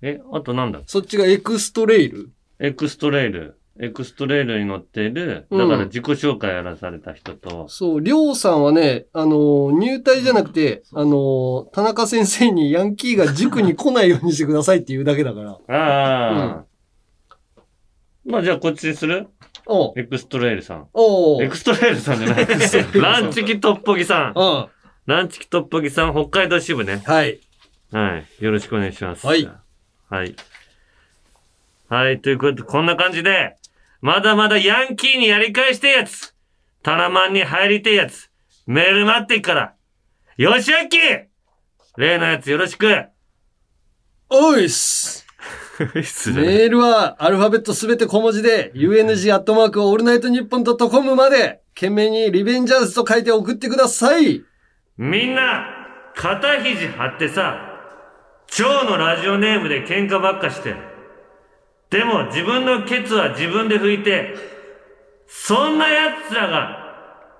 [0.00, 0.80] え、あとなんだ？
[0.86, 2.30] そっちがエクストレイル？
[2.60, 3.56] エクストレイル。
[3.78, 15.52] エクストレイルに乗っている、うんだから自己紹介やらされた人と、そう、りょうさんはね、あのー入隊じゃなくて、あのー田中先生にヤンキーが塾に来ないようにしてくださいって言うだけだから。
[15.52, 15.58] あ
[16.58, 16.64] あ、
[18.30, 19.28] まあじゃあこっちにする？
[19.66, 20.88] おエクストレイルさん。
[20.92, 22.46] おエクストレイルさんじゃない。
[22.94, 24.38] ランチキトッポギさん。
[24.38, 24.66] うん。
[25.06, 27.02] ランチキトッポギさん、北海道支部ね。
[27.04, 27.40] はい。
[27.92, 28.44] はい。
[28.44, 29.26] よろしくお願いします。
[29.26, 29.48] はい。
[30.08, 30.34] はい。
[31.88, 32.20] はい。
[32.20, 33.56] ということで、こんな感じで、
[34.00, 36.34] まだまだヤンキーにやり返してえやつ、
[36.82, 38.30] タナマンに入りてえやつ、
[38.66, 39.74] メール待ってっから、
[40.36, 40.98] よしあき
[41.96, 42.86] 例のやつよろしく
[44.28, 45.26] おいっす
[45.80, 54.44] メールはアルファベットすべて小文字で、UNG アットマークオールナイトニッポンドットコムまで、件名にリベンジャーズと書いて送ってください。
[54.98, 55.66] みんな、
[56.14, 57.56] 肩肘張ってさ、
[58.46, 60.74] 蝶のラジオネームで喧嘩ばっかして。
[61.88, 64.34] でも自分のケツは自分で拭いて、
[65.26, 66.79] そんな奴らが、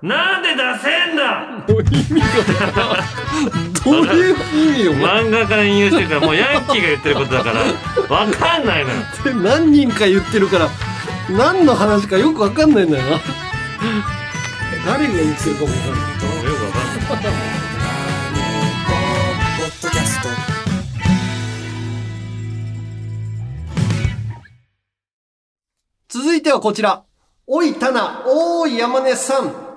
[0.03, 1.63] なんで出せんだ？
[1.69, 2.23] どういう意味
[3.85, 7.61] どういう意味よ、漫画から引用してるから、もうヤンキーが言ってることだから、
[8.09, 8.97] わかんないのよ。
[9.43, 10.71] 何人か言ってるから、
[11.29, 13.21] 何の話かよくわかんないんだよな。
[14.87, 16.01] 誰が言ってるかもわかんない。
[16.45, 16.65] よく
[17.13, 17.33] わかんない。
[26.09, 27.05] 続いてはこちら。
[27.47, 29.70] おいたな、おーい山根さん。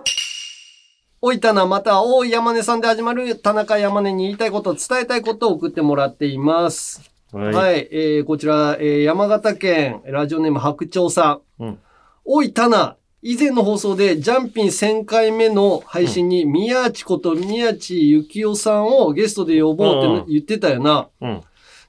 [1.26, 7.10] おいたな、またはおーい山根さんで始まる田中山根に言いたいこと、伝えたいことを送ってもらっています。
[7.32, 11.64] ははい、えー、こちら、えー、山形県、ラジオネーム白鳥さん。
[11.64, 11.80] うん
[12.26, 21.08] おいたな、以前の放送でジャンピン1000回目の配信に宮地こと宮地幸雄さんをゲストで呼ぼうって言ってたよな。
[21.22, 21.42] うん。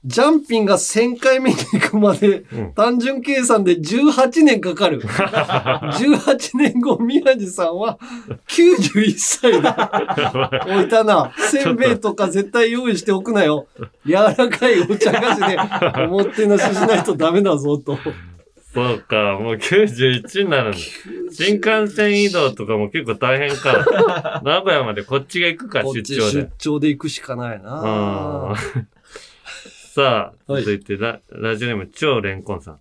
[0.05, 5.01] ジャンピンが1000回目に行くまで、うん単純計算で18年かかる。
[5.01, 7.97] 18年後、宮地さんは
[8.47, 10.65] 91歳だ。
[10.67, 13.67] おいたな、せんべいとか絶対用意しておくなよ。
[14.05, 15.57] 柔らかいお茶菓子で
[16.03, 17.97] おもてなししないとダメだぞ、と。
[18.75, 20.77] そうか、もう91になるんだ。
[21.31, 24.41] 新幹線移動とかも結構大変か。
[24.43, 26.51] 名古屋までこっちが行くか、こっち出張で出。
[26.57, 28.53] 張で行くしかないな。
[29.95, 32.79] うんさあ、はい続いてラ、ラジオネーム超レンコンさん。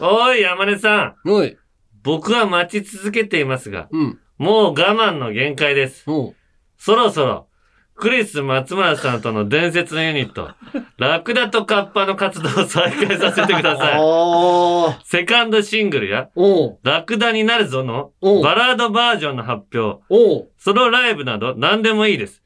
[0.00, 1.28] おい、山根さん。
[1.28, 1.58] おい。
[2.02, 4.18] 僕は待ち続けていますが、うん。
[4.38, 6.04] もう我慢の限界です。
[6.06, 6.34] おう
[6.78, 7.48] そろそろ、
[7.94, 10.50] クリス松村さんとの伝説のユニット、
[10.96, 13.94] ラクダとカッパの活動を再開させてください。
[13.98, 15.00] ああ。
[15.04, 16.78] セカンドシングルや、おう。
[16.82, 20.48] ラクダになるぞのおうバラードバージョンの発表、おう。
[20.56, 22.41] ソロライブなど何でもいいです。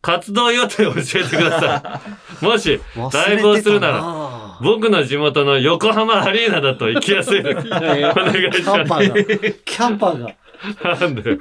[0.00, 2.00] 活動予定を教えてくださ
[2.40, 2.44] い。
[2.44, 2.80] もし、
[3.12, 7.66] ライブをするなら、ら僕の地元の横浜アリーナだと行きやすいです。
[7.66, 9.24] お願いしキャパが、ます。
[9.64, 10.34] キャパが
[11.00, 11.30] なんで？
[11.30, 11.38] よ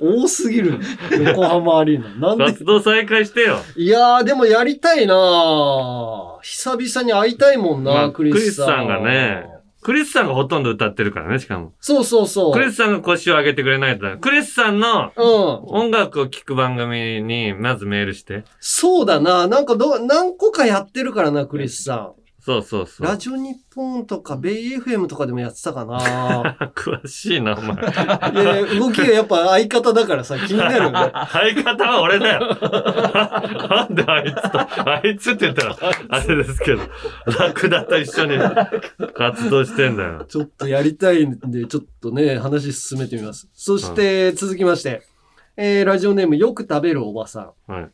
[0.00, 0.78] 多すぎる。
[1.10, 2.28] 横浜アリーナ。
[2.28, 2.44] なんで？
[2.46, 3.58] 活動再開してよ。
[3.76, 8.36] いやー、でもやりたいなー久々に会いたいもんな、まあクリスさん。
[8.36, 9.53] クリスさんがね。
[9.84, 11.74] クリスさんがほとんど歌ってるからね、しかも。
[11.78, 12.52] そうそうそう。
[12.54, 14.16] クリスさんが腰を上げてくれないと。
[14.16, 15.24] クリスさんのうん。
[15.66, 18.44] 音楽を聴く番組にまずメールして。
[18.60, 19.46] そうだな。
[19.46, 22.14] なんかど、何個かやってるからな、クリスさ
[22.44, 22.86] そうそうん。
[22.86, 23.06] そう。
[23.06, 26.58] ラジオ日本とか、ベイ FM とかでもやってたかな。
[26.76, 27.74] 詳しいな、お前。
[27.74, 31.10] いやいや動きがやっぱ相方だからさ、気になるよね。
[31.32, 32.40] 相方は俺だよ。
[32.40, 35.76] なんであいつと、あいつって言ったら、
[36.10, 36.82] あれですけど、
[37.38, 38.38] ラクダと一緒に
[39.14, 40.26] 活動してんだよ。
[40.28, 43.48] ちょっとやりたいんで、ちょっとね、話進めてみます。
[43.54, 45.02] そして、続きまして、
[45.56, 47.72] えー、ラジオネームよく食べるおばさん。
[47.72, 47.88] はい。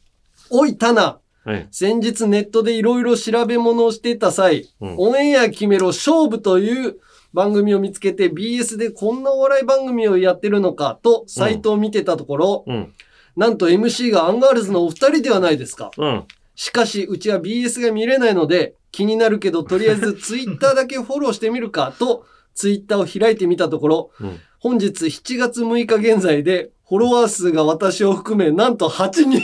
[0.51, 1.21] おい、タナ。
[1.45, 1.69] はい。
[1.71, 6.97] 先日ネットでいろいろ調べ物をしていた際、うんオンエア決めろ勝負という
[7.33, 12.95] 番組を見つけて BS でこんなお笑い番組をやってるのかとサイトを見てたところ、うん。
[13.37, 15.91] なんと MC がアンガールズのお二人ではないですか。
[15.97, 16.25] うん。
[16.55, 24.41] しかし、うちは BS が見れないので、気になるけど、とりあえず ツイッターだけフォローしてみるかと、ツイッターを開いてみたところ、うん。
[24.59, 29.39] 本日7月6日現在で、フォロワー数が私を含め、なんと8人。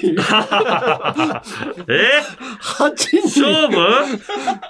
[1.86, 2.10] え
[2.60, 3.22] ？8人。
[3.22, 4.20] 勝負？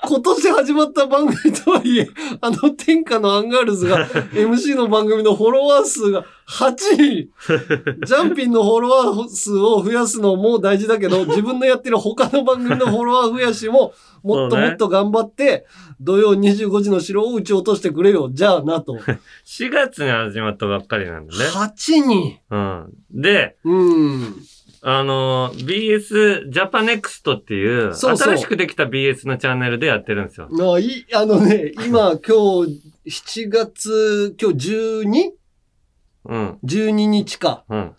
[0.05, 2.07] 今年始まった番組とはいえ、
[2.43, 4.07] あの天下のアンガールズが
[4.37, 7.29] MC の番組のフォロワー数が8人。
[8.07, 13.93] ジャンピンのフォロワー数を増やすのも大事だけど、 自分のやってる他の番組のフォロワー増やしも、
[14.23, 15.67] もっともっと頑張って、
[16.01, 18.31] 土曜25時の城を打ち落としてくれよ。
[18.33, 18.95] じゃあなと。
[19.45, 21.45] 4月に始まったばっかりなんだね。
[21.45, 22.39] 8人。
[22.51, 22.93] うん。
[23.11, 24.37] で、うん。
[24.83, 30.49] あの、BS ジャパネクストっていう、そうそう新しくできた BS のチャンネルでやってるんですよ。
[30.75, 35.46] あいいあのね、今、今日、7月、今日 12?12
[36.29, 36.59] うん。
[36.63, 37.65] 日か。
[37.69, 37.97] うん。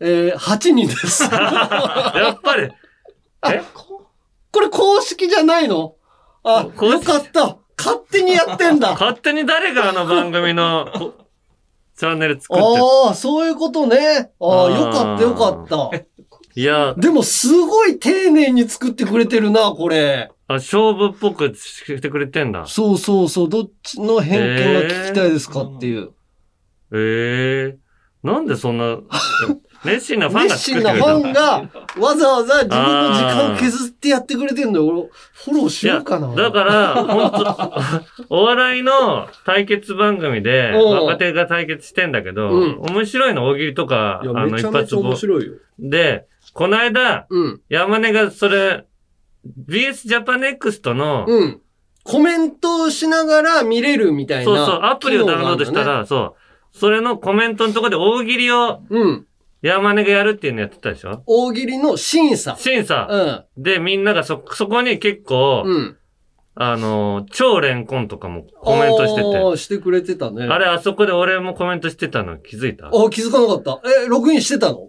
[0.00, 1.24] えー、8人です。
[1.30, 2.70] やっぱり、
[3.48, 3.62] え？
[4.52, 5.94] これ公式じゃないの？
[6.42, 7.58] あ、よかった。
[7.78, 8.92] 勝手にやってんだ。
[8.98, 11.14] 勝手に誰があの番組のこ
[11.96, 14.30] チャンネル作ってああ、そういうことね。
[14.40, 15.90] ああ、よかったよかった。
[16.54, 20.30] いや、でもすごい丁寧に作ってくれてるな、これ。
[20.48, 22.66] あ、勝負っぽくしてくれてんだ。
[22.66, 26.12] そうそうそう、どっちの偏見が聞きたいですかっていう。
[26.92, 27.78] ええ
[28.22, 28.98] なんでそんな、
[29.82, 34.86] 熱心なファンが熱心なフ作ってくれたのァンがわざわざ自分の時間削ってやってくれてんのよ。
[34.88, 36.34] 俺、フォローしようかな。
[36.34, 37.74] だから、本当
[38.28, 45.54] お笑いの対決番組で、うん若手が対決してんだけど、うん面白いの大喜利とか、いや、あの、めちゃめちゃ面白いよ。
[45.78, 47.60] で、この間、うん。
[47.70, 48.84] 山根がそれ、
[49.66, 51.60] BS ジャパネクストの、うん。
[52.02, 54.44] コメントをしながら見れるみたいな。
[54.44, 59.26] そうそう、アプリをダウンロードしたら、そう、それのコメントのところで大喜利を、うん。
[59.62, 61.22] 山根がやるっていうのやってたでしょ？
[61.26, 62.56] 大喜利の審査。
[62.58, 63.44] 審査。
[63.58, 65.96] で、みんながそ、そこに結構、うん。
[66.54, 70.46] あの、超レンコンとかもコメントしてああ、してくれてたね。
[70.46, 70.52] て。
[70.52, 72.88] あれ、あそこで俺もコメントしてたの気づいた？
[72.88, 73.80] あ、気づかなかった。
[74.04, 74.88] え、ログインしてたの？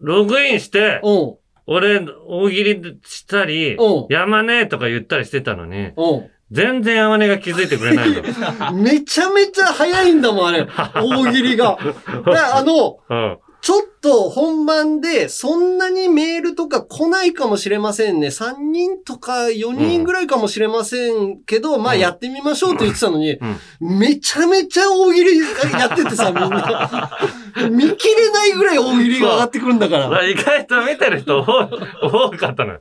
[0.00, 1.34] ログインして、うん。
[1.66, 6.30] 俺、大喜利したりうん、山根とか言ったりしてたのに、うん。
[6.54, 8.22] 全然山根が気づいてくれないの。
[8.72, 10.68] めちゃめちゃ早いんだもん、あれ。
[10.94, 11.76] 大喜利が。
[12.26, 13.38] であの、うん。
[13.64, 18.26] ちょっと本番でそんなにメールとか来ないかもしれませんね。
[18.26, 23.38] 3人とか4人ぐらいかもしれませんけど、まあやってみましょうと言ってたのに、
[23.80, 27.10] めちゃめちゃ大喜利やっててさ、みんな。
[27.70, 30.10] 見切れないぐらい大喜利が上がってくるんだから。
[30.10, 31.44] だから意外と見てる人多
[32.36, 32.80] かったのよ。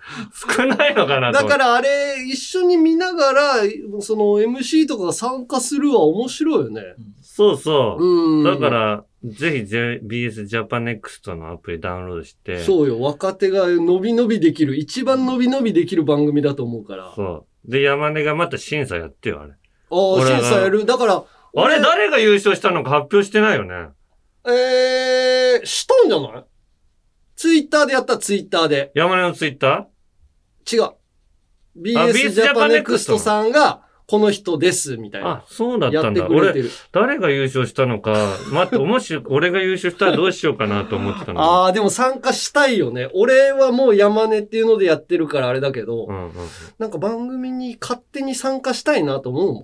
[0.54, 1.32] 少ないのかな。
[1.32, 3.54] だからあれ、一緒に見ながら、
[4.02, 6.82] その MC とかが参加するは面白いよね。
[7.22, 8.04] そうそう。
[8.04, 12.60] うんだから、ぜひ J- BS ジャパネクストのアプリダウンロードして。
[12.64, 17.08] そうよ、若手が伸び伸びできる、一番伸び伸びできる番組だと思うから。
[17.10, 17.72] あそう。
[17.72, 19.52] で、山根がまた審査やってよ、あれ。
[19.54, 19.56] あ、
[19.90, 20.86] 俺が審査やる。
[20.86, 21.24] だから、
[21.56, 23.90] あれ、誰が優勝したのか発表してないよね。
[24.46, 26.44] えー、したんじゃない？
[27.36, 28.92] ツイッターでやった、ツイッターで。
[28.94, 29.88] 山根のツイッタ
[30.72, 30.90] 違う。
[31.82, 35.30] BS ジャパネクストさんが、この人です、みたいな。
[35.30, 36.28] あ、そうだったんだ。
[36.28, 41.42] 俺る、誰が優勝したのか、待って、もし俺が優勝したらどうしようかなと思ってたの。
[41.42, 43.10] ああ、でも参加したいよね。
[43.14, 46.32] 俺はもう山根っていうのでやってるからあれだけど、うんうん。
[46.80, 49.64] なんか番組に勝手に参加したいなと思うもん。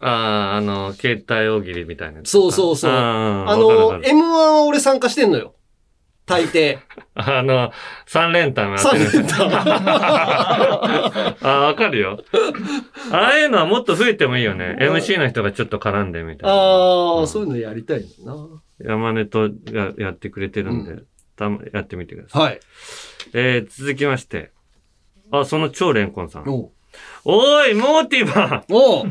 [0.00, 2.90] ああ、あの、携帯大喜利みたいなそうそうそう。
[2.90, 5.54] あーあの、わかるわかる M1 は俺参加してんのよ。
[6.26, 6.78] 大抵。
[7.14, 7.72] あの、
[8.04, 9.06] 三連単やってる。
[9.06, 12.18] 三連単 あー、わかるよ。
[13.12, 14.76] ああいうのはもっと増えてもいいよね。
[14.80, 16.52] MC の人がちょっと絡んでみたいな。
[16.52, 18.48] ああ、そういうのやりたいんだな。
[18.80, 21.04] 山根とややってくれてるんで、
[21.36, 22.42] たまやってみてください。
[22.42, 22.60] はい。
[23.32, 24.50] えー、続きまして。
[25.30, 26.48] あ、その超レンコンさん。
[26.48, 26.72] お
[27.24, 29.06] おい、モーティバお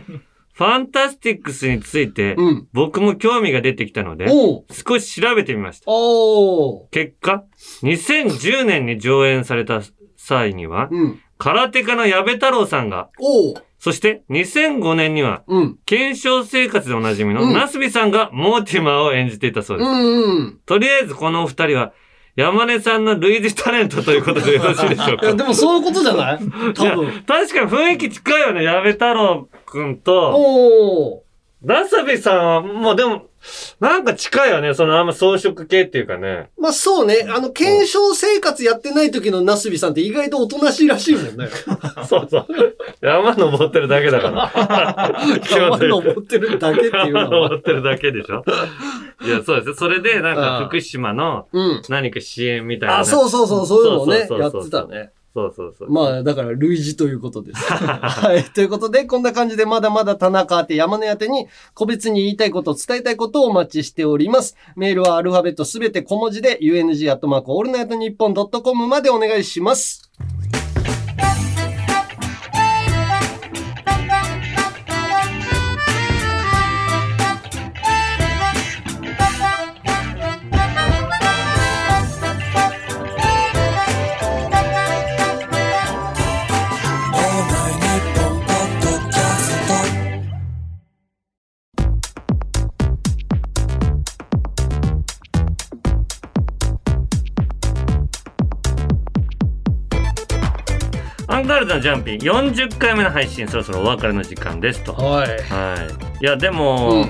[0.55, 2.67] ファンタスティックスについて、うん。
[2.71, 5.85] 僕も興味が出てきたので、お少し調べてみました。
[5.91, 7.43] お結果、
[7.83, 9.81] 2010年に上演された
[10.15, 11.19] 際には、うん。
[11.37, 15.79] 空手家の矢部太郎さんが、おそして2005年には、うん。
[15.85, 19.87] 検証生活でおなじみのうんナスビさんがモーティマーを演じていたそうです。
[19.87, 20.59] うんうん。
[20.65, 21.91] とりあえずこのお二人は、
[22.35, 26.39] 山根さんの類似タレントということでよろしいでしょういや、かでもそういうことじゃない？
[26.73, 27.23] 多分。
[27.25, 31.67] 確かに雰囲気近いよね、矢部太郎くんと、おー。
[31.67, 33.27] ナスビさんは、もうでも、
[33.79, 36.49] なんか近いよね、そのあんま装飾系っていうかね。
[36.57, 37.27] まあそうね。
[37.29, 41.47] あの、検証生活やってない時のナスビさんって意外とおとなしいらしいもんね。
[42.07, 42.47] そうそう。
[43.01, 45.11] 山登ってるだけだから。
[45.49, 47.49] 山登ってるだけっていう山のは。
[47.49, 48.43] 登ってるだけでしょ
[49.25, 49.75] いや、そうですよ。
[49.75, 51.81] それで、なんか福島のうん。
[51.89, 52.99] 何か支援みたいな。
[52.99, 55.11] あ、そうそうそう、そういうのをね、やってたね。
[55.35, 55.91] そうそうそう。
[55.91, 57.59] まあ、だから、類似ということです。
[57.67, 58.45] はい。
[58.45, 64.55] ということで、こんな感じで、まだまだ田中宛て山根宛てに、個別に言いたいこと、伝えたいことをお待ちしております。
[64.77, 70.09] メールはアルファベットすべて小文字で、UNG アットマークオールナイトニッポンドットコムまでお願いします。
[101.45, 104.93] ンガールズのジャンピン40回目の配信そろそろお別れの時間ですと。
[104.93, 105.29] はい。
[105.29, 105.75] は
[106.19, 106.23] い。
[106.23, 107.07] いや、でも、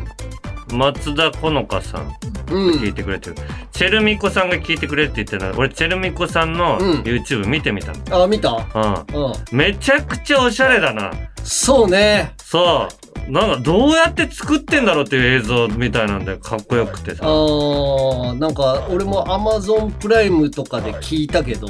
[0.71, 2.11] 松田好花さん
[2.47, 3.35] 聞いてくれてる。
[3.71, 8.23] チェルミコさんが聞いてくれって言ってた俺、チェルミコさんの YouTube 見てみたの。
[8.23, 8.49] あ、見た？
[8.51, 9.25] うん。
[9.27, 9.33] うん。
[9.51, 11.11] めちゃくちゃおしゃれだな。
[11.43, 12.33] そうね。
[12.37, 13.04] そう。
[13.27, 17.23] なんかどうやって作ってんだろうっていう映像みたいなんでかっこよくてあさ。
[17.25, 21.67] ーなんか俺も Amazon プライムとかで聞いたけど、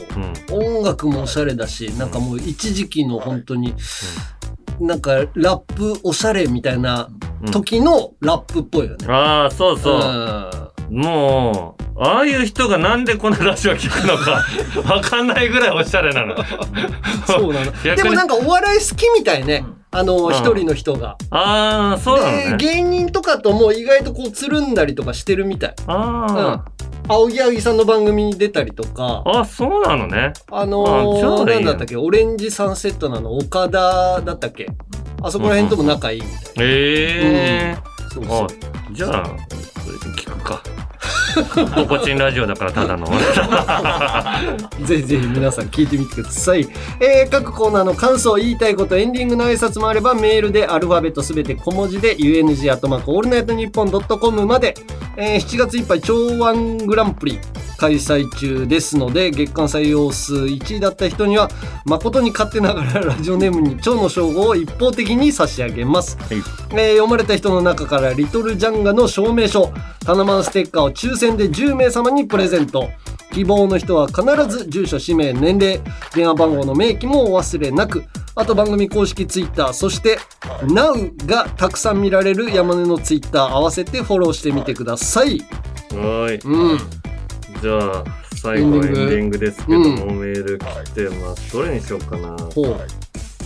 [0.51, 3.73] 音楽もおしゃれだしなんかもう一時期の本当に、
[4.81, 7.09] なんかラップおしゃれみたいな
[7.51, 9.07] 時のラップっぽいよね。
[9.07, 10.74] ああ、そうそう。
[10.89, 14.43] もう、ああいう人がなんでこのラジオ聞くのか
[14.93, 16.35] わかんないぐらいおしゃれなの。
[17.25, 17.71] そうなの。
[17.95, 19.65] でもなんかお笑い好きみたいね。
[19.91, 21.17] あの、うん一人の人が。
[21.29, 22.57] ああ、そうなので、ね。
[22.57, 25.75] 芸人とかとも意外とこうつるんだりとかしてるみたい。
[25.87, 26.63] あ
[27.07, 27.11] うん。
[27.13, 29.23] 青木あぎさんの番組に出たりとか。
[29.25, 29.39] あ。
[29.41, 30.33] あ、そうなのね。
[30.51, 31.95] あのー、なんだったっけ？
[31.95, 34.67] オレンジサンセットなの岡田だったっけ？
[35.23, 36.39] あそこら辺とも仲いいみたい。
[36.59, 37.77] ええ
[38.13, 38.47] そうそうあ
[38.91, 39.23] じゃあ、
[39.91, 40.61] 聞くか。
[41.75, 43.05] ポコチンラジオだからただの。
[44.85, 46.67] ぜひぜひ皆さん聞いてみてください。
[46.99, 54.75] えー各コーナーの感想、言いたいこと、エンディングの挨拶もあれば、メールでアルファベットすべて小文字で、UNG アットマークオールナイトニッポンドットコムまで、
[55.17, 57.39] えー7月いっぱい、超ワングランプリ
[57.77, 61.49] 開催中ですので、月間採用数1位だった人には、
[61.85, 66.17] 誠に勝手ながらラジオネームに超の称号を一方的に差し上げます。
[66.31, 69.71] えー読まれた人の中から、リトルジャンガの証明書、
[70.05, 72.89] タナマンステッカーを抽選で10名様にプレゼント。
[73.33, 75.81] 希望の人は必ず住所、氏名、年齢、
[76.15, 80.19] 電話番号の明記もお忘れなく、あと番組公式ツイッター、そして
[80.63, 85.39] Now がたくさん見られる山根のツイッター合わせてフォローしてみてください。
[85.91, 86.35] はい。
[86.45, 86.79] うん。
[87.65, 88.03] じゃあ、
[88.35, 91.51] 最後エンディングですけども、メール来てます。
[91.51, 92.37] どれにしようかな。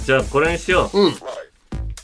[0.04, 1.00] じゃあ、これにしよう。
[1.00, 1.14] うん。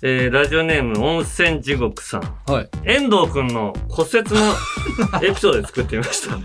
[0.02, 2.22] えー、ラジオネーム、温泉地獄さん。
[2.52, 2.70] はい。
[2.84, 4.54] 遠藤くんの骨折の
[5.24, 6.38] エピソードで作ってみました。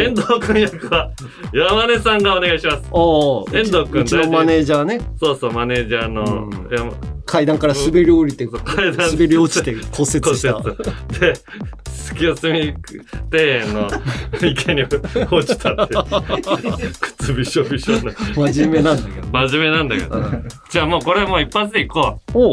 [0.00, 1.10] 遠藤くん役は
[1.52, 2.82] 山根さんがお願いします。
[2.90, 5.00] お遠藤くんうちのマネージャーね。
[5.20, 6.92] そうそう、マネージャーの山
[7.26, 10.54] 階段から滑り降りて、階段滑り落ちて骨折した。
[10.54, 10.84] 骨折
[11.20, 11.34] で、
[11.84, 12.74] 月休み
[13.32, 13.90] 庭園の
[14.42, 15.94] 池に落ちたって。
[17.18, 18.12] 靴びしょびしょな。
[18.52, 19.26] 真面目なんだけど。
[19.32, 20.22] 真面目なんだけど。
[20.70, 22.38] じゃあもうこれもう一発でいこう。
[22.38, 22.52] お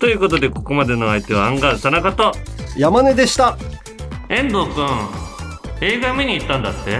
[0.00, 2.32] ということで、ここまでの相手はアンガール田中と、
[2.74, 3.58] 山根でした。
[4.30, 4.88] 遠藤くん、
[5.82, 6.96] 映画見に行ったんだって？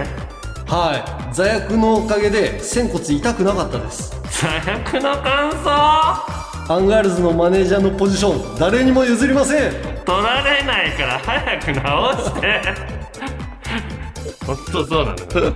[0.67, 1.33] はい。
[1.33, 4.13] 座薬のおかげで仙骨痛くなかったです。
[4.39, 5.71] 座薬の感想？
[6.71, 9.71] アンガールズのマネージャーのポジション、誰にも譲りません。
[10.05, 12.61] 取られないから早く直して。
[14.45, 15.53] ほんとそうなのよ。